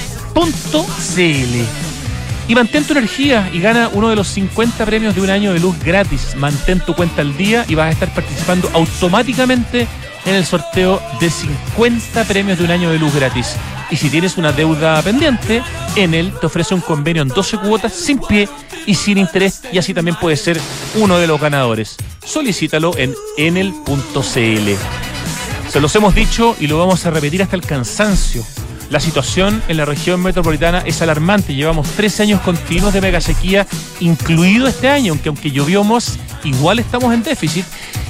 [2.45, 5.59] Y mantén tu energía y gana uno de los 50 premios de un año de
[5.59, 6.35] luz gratis.
[6.35, 9.87] Mantén tu cuenta al día y vas a estar participando automáticamente
[10.25, 13.55] en el sorteo de 50 premios de un año de luz gratis.
[13.89, 15.61] Y si tienes una deuda pendiente,
[15.95, 18.49] Enel te ofrece un convenio en 12 cuotas sin pie
[18.85, 20.59] y sin interés y así también puedes ser
[20.95, 21.97] uno de los ganadores.
[22.25, 24.69] Solicítalo en enel.cl.
[25.69, 28.43] Se los hemos dicho y lo vamos a repetir hasta el cansancio.
[28.89, 31.55] La situación en la región metropolitana es alarmante.
[31.55, 33.65] Llevamos tres años continuos de mega sequía,
[33.99, 37.65] incluido este año, aunque aunque llovió más, igual estamos en déficit.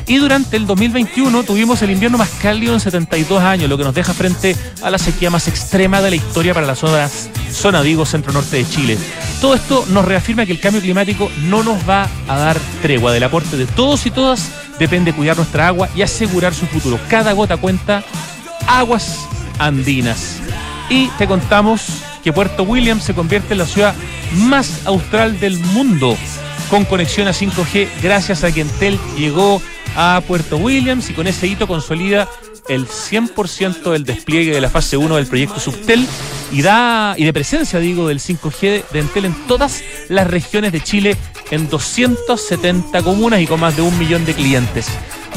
[0.06, 3.96] Y durante el 2021 tuvimos el invierno más cálido en 72 años, lo que nos
[3.96, 7.10] deja frente a la sequía más extrema de la historia para la zona,
[7.52, 8.98] zona digo, centro-norte de Chile.
[9.40, 13.14] Todo esto nos reafirma que el cambio climático no nos va a dar tregua.
[13.14, 17.00] Del aporte de todos y todas depende cuidar nuestra agua y asegurar su futuro.
[17.10, 18.04] Cada gota cuenta.
[18.68, 19.20] Aguas
[19.60, 20.40] andinas.
[20.90, 21.86] Y te contamos
[22.24, 23.96] que Puerto Williams se convierte en la ciudad
[24.34, 26.18] más austral del mundo
[26.70, 29.62] con conexión a 5G gracias a que Entel llegó
[29.96, 32.28] a Puerto Williams y con ese hito consolida
[32.70, 36.08] el 100% del despliegue de la fase 1 del proyecto Subtel
[36.52, 40.82] y da y de presencia digo del 5G de Entel en todas las regiones de
[40.82, 41.18] Chile
[41.52, 44.88] en 270 comunas y con más de un millón de clientes.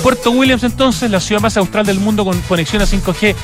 [0.02, 3.34] Puerto Williams entonces, la ciudad más austral del mundo con conexión a 5G,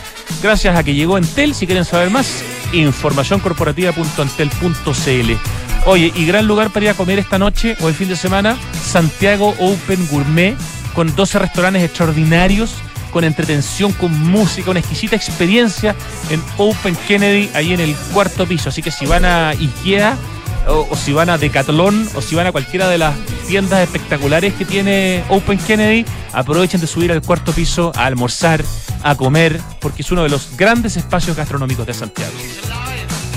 [0.42, 1.54] gracias a que llegó Entel.
[1.54, 5.32] Si quieren saber más, informacioncorporativa.entel.cl.
[5.86, 8.56] Oye, y gran lugar para ir a comer esta noche o el fin de semana,
[8.72, 10.54] Santiago Open Gourmet,
[10.94, 12.74] con 12 restaurantes extraordinarios,
[13.10, 15.94] con entretención, con música, una exquisita experiencia
[16.30, 18.70] en Open Kennedy, ahí en el cuarto piso.
[18.70, 20.16] Así que si van a IKEA,
[20.68, 23.14] o, o, si van a Decathlon o si van a cualquiera de las
[23.48, 28.64] tiendas espectaculares que tiene Open Kennedy, aprovechen de subir al cuarto piso a almorzar,
[29.02, 32.32] a comer, porque es uno de los grandes espacios gastronómicos de Santiago.